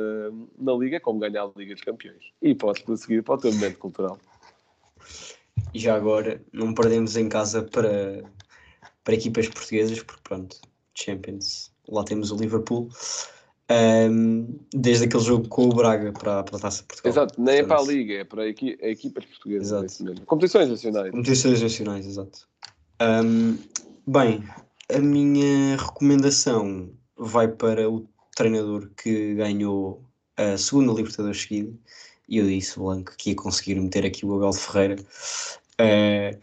na 0.58 0.72
Liga, 0.72 1.00
como 1.00 1.18
ganhar 1.18 1.44
a 1.44 1.52
Liga 1.56 1.74
dos 1.74 1.84
Campeões. 1.84 2.32
E 2.40 2.54
podes 2.54 2.82
prosseguir 2.82 3.22
para 3.22 3.34
o 3.34 3.38
teu 3.38 3.52
momento 3.52 3.78
cultural. 3.78 4.18
E 5.74 5.78
já 5.78 5.94
agora, 5.94 6.42
não 6.52 6.72
perdemos 6.72 7.16
em 7.16 7.28
casa 7.28 7.62
para, 7.62 8.22
para 9.04 9.14
equipas 9.14 9.48
portuguesas, 9.48 10.02
porque 10.02 10.22
pronto, 10.22 10.60
Champions. 10.98 11.70
Lá 11.88 12.04
temos 12.04 12.30
o 12.30 12.37
Liverpool. 12.37 12.88
Um, 13.70 14.58
desde 14.72 15.04
aquele 15.04 15.22
jogo 15.22 15.46
com 15.48 15.66
o 15.66 15.74
Braga 15.74 16.11
para, 16.12 16.42
para 16.42 16.56
a 16.56 16.61
Taça 16.61 16.82
Portugal. 16.84 17.12
Exato, 17.12 17.40
nem 17.40 17.58
é 17.58 17.62
para 17.62 17.78
a 17.78 17.82
Liga, 17.82 18.14
é 18.14 18.24
para 18.24 18.48
equi 18.48 18.78
equipas 18.80 19.26
portuguesas. 19.26 20.00
Exato. 20.00 20.22
É 20.22 20.24
Competições 20.24 20.70
nacionais. 20.70 21.11
Competições 21.11 21.62
nacionais, 21.62 22.06
exato. 22.06 22.48
Um, 23.02 23.58
bem, 24.06 24.42
a 24.90 24.98
minha 24.98 25.76
recomendação 25.76 26.90
vai 27.16 27.46
para 27.46 27.90
o 27.90 28.08
treinador 28.34 28.88
que 28.96 29.34
ganhou 29.34 30.02
a 30.37 30.56
segunda 30.56 30.92
Libertadores 30.92 31.42
seguida. 31.42 31.72
E 32.26 32.38
eu 32.38 32.46
disse, 32.46 32.78
Blanco, 32.78 33.14
que 33.18 33.30
ia 33.30 33.37
conseguir 33.37 33.74
meter 33.80 34.06
aqui 34.06 34.24
o 34.24 34.34
Abel 34.34 34.52
Ferreira. 34.52 34.96
Uh, 35.80 36.38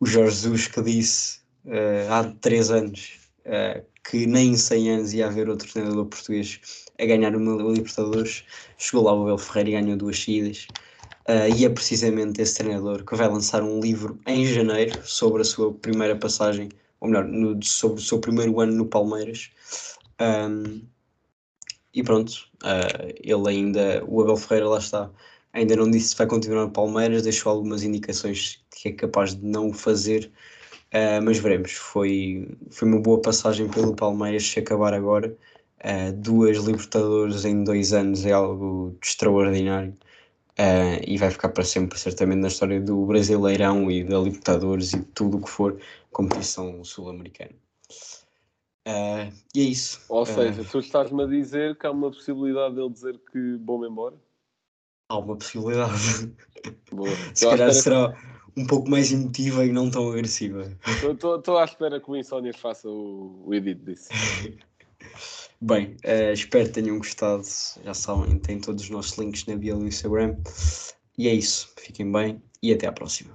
o 0.00 0.06
Jorge 0.06 0.36
Jesus 0.36 0.66
que 0.66 0.82
disse 0.82 1.38
uh, 1.66 2.10
há 2.10 2.24
três 2.40 2.70
anos 2.70 3.20
uh, 3.46 3.93
que 4.08 4.26
nem 4.26 4.52
em 4.52 4.56
100 4.56 4.90
anos 4.90 5.14
ia 5.14 5.26
haver 5.26 5.48
outro 5.48 5.70
treinador 5.70 6.06
português 6.06 6.60
a 6.98 7.04
ganhar 7.06 7.34
uma 7.34 7.72
Libertadores. 7.72 8.44
Chegou 8.78 9.04
lá 9.04 9.14
o 9.14 9.22
Abel 9.22 9.38
Ferreira 9.38 9.70
e 9.70 9.82
ganhou 9.82 9.96
duas 9.96 10.18
seguidas. 10.22 10.66
Uh, 11.28 11.48
e 11.56 11.64
é 11.64 11.70
precisamente 11.70 12.40
esse 12.42 12.56
treinador 12.56 13.02
que 13.02 13.16
vai 13.16 13.26
lançar 13.28 13.62
um 13.62 13.80
livro 13.80 14.20
em 14.26 14.44
janeiro 14.44 15.00
sobre 15.04 15.40
a 15.40 15.44
sua 15.44 15.72
primeira 15.72 16.14
passagem, 16.14 16.68
ou 17.00 17.08
melhor, 17.08 17.24
no, 17.24 17.58
sobre 17.62 17.98
o 17.98 18.04
seu 18.04 18.20
primeiro 18.20 18.60
ano 18.60 18.74
no 18.74 18.86
Palmeiras. 18.86 19.50
Um, 20.20 20.82
e 21.94 22.02
pronto, 22.02 22.30
uh, 22.62 23.14
ele 23.22 23.48
ainda, 23.48 24.04
o 24.06 24.20
Abel 24.20 24.36
Ferreira 24.36 24.68
lá 24.68 24.78
está, 24.78 25.10
ainda 25.54 25.76
não 25.76 25.90
disse 25.90 26.08
se 26.08 26.16
vai 26.16 26.26
continuar 26.26 26.64
no 26.64 26.70
Palmeiras, 26.70 27.22
deixou 27.22 27.52
algumas 27.52 27.82
indicações 27.82 28.62
que 28.70 28.90
é 28.90 28.92
capaz 28.92 29.34
de 29.34 29.46
não 29.46 29.68
o 29.68 29.72
fazer 29.72 30.30
Uh, 30.94 31.20
mas 31.24 31.38
veremos, 31.38 31.72
foi, 31.72 32.56
foi 32.70 32.86
uma 32.86 33.00
boa 33.00 33.20
passagem 33.20 33.68
pelo 33.68 33.96
Palmeiras 33.96 34.46
se 34.46 34.60
acabar 34.60 34.94
agora. 34.94 35.36
Uh, 35.84 36.12
duas 36.12 36.58
Libertadores 36.58 37.44
em 37.44 37.64
dois 37.64 37.92
anos 37.92 38.24
é 38.24 38.30
algo 38.30 38.96
extraordinário 39.02 39.92
uh, 40.52 41.02
e 41.04 41.18
vai 41.18 41.32
ficar 41.32 41.48
para 41.48 41.64
sempre, 41.64 41.98
certamente, 41.98 42.38
na 42.38 42.46
história 42.46 42.80
do 42.80 43.04
Brasileirão 43.06 43.90
e 43.90 44.04
da 44.04 44.20
Libertadores 44.20 44.92
e 44.92 45.02
tudo 45.02 45.38
o 45.38 45.42
que 45.42 45.50
for 45.50 45.76
competição 46.12 46.84
sul-americana. 46.84 47.56
e 48.86 49.60
é 49.60 49.62
isso. 49.64 50.00
Ou 50.08 50.24
seja, 50.24 50.62
tu 50.62 50.78
estás-me 50.78 51.24
a 51.24 51.26
dizer 51.26 51.76
que 51.76 51.88
há 51.88 51.90
uma 51.90 52.12
possibilidade 52.12 52.76
dele 52.76 52.90
dizer 52.90 53.20
que 53.32 53.56
vou-me 53.64 53.88
embora? 53.88 54.14
Há 55.08 55.18
uma 55.18 55.34
possibilidade. 55.34 56.32
Boa. 56.92 57.10
se 57.34 57.48
calhar 57.48 57.72
será. 57.72 58.12
Que 58.12 58.33
um 58.56 58.66
pouco 58.66 58.88
mais 58.88 59.12
emotiva 59.12 59.64
e 59.64 59.72
não 59.72 59.90
tão 59.90 60.10
agressiva. 60.10 60.70
Estou 61.10 61.58
à 61.58 61.64
espera 61.64 62.00
que 62.00 62.10
o 62.10 62.16
Insónias 62.16 62.56
faça 62.56 62.88
o, 62.88 63.42
o 63.46 63.54
edit 63.54 63.80
disso. 63.84 64.08
Bem, 65.60 65.96
uh, 66.04 66.32
espero 66.32 66.66
que 66.66 66.72
tenham 66.72 66.98
gostado. 66.98 67.42
Já 67.84 67.94
sabem, 67.94 68.38
tem 68.38 68.60
todos 68.60 68.84
os 68.84 68.90
nossos 68.90 69.16
links 69.16 69.46
na 69.46 69.56
bio 69.56 69.78
do 69.78 69.86
Instagram. 69.86 70.36
E 71.16 71.28
é 71.28 71.34
isso. 71.34 71.72
Fiquem 71.78 72.10
bem 72.10 72.42
e 72.62 72.72
até 72.72 72.86
à 72.86 72.92
próxima. 72.92 73.34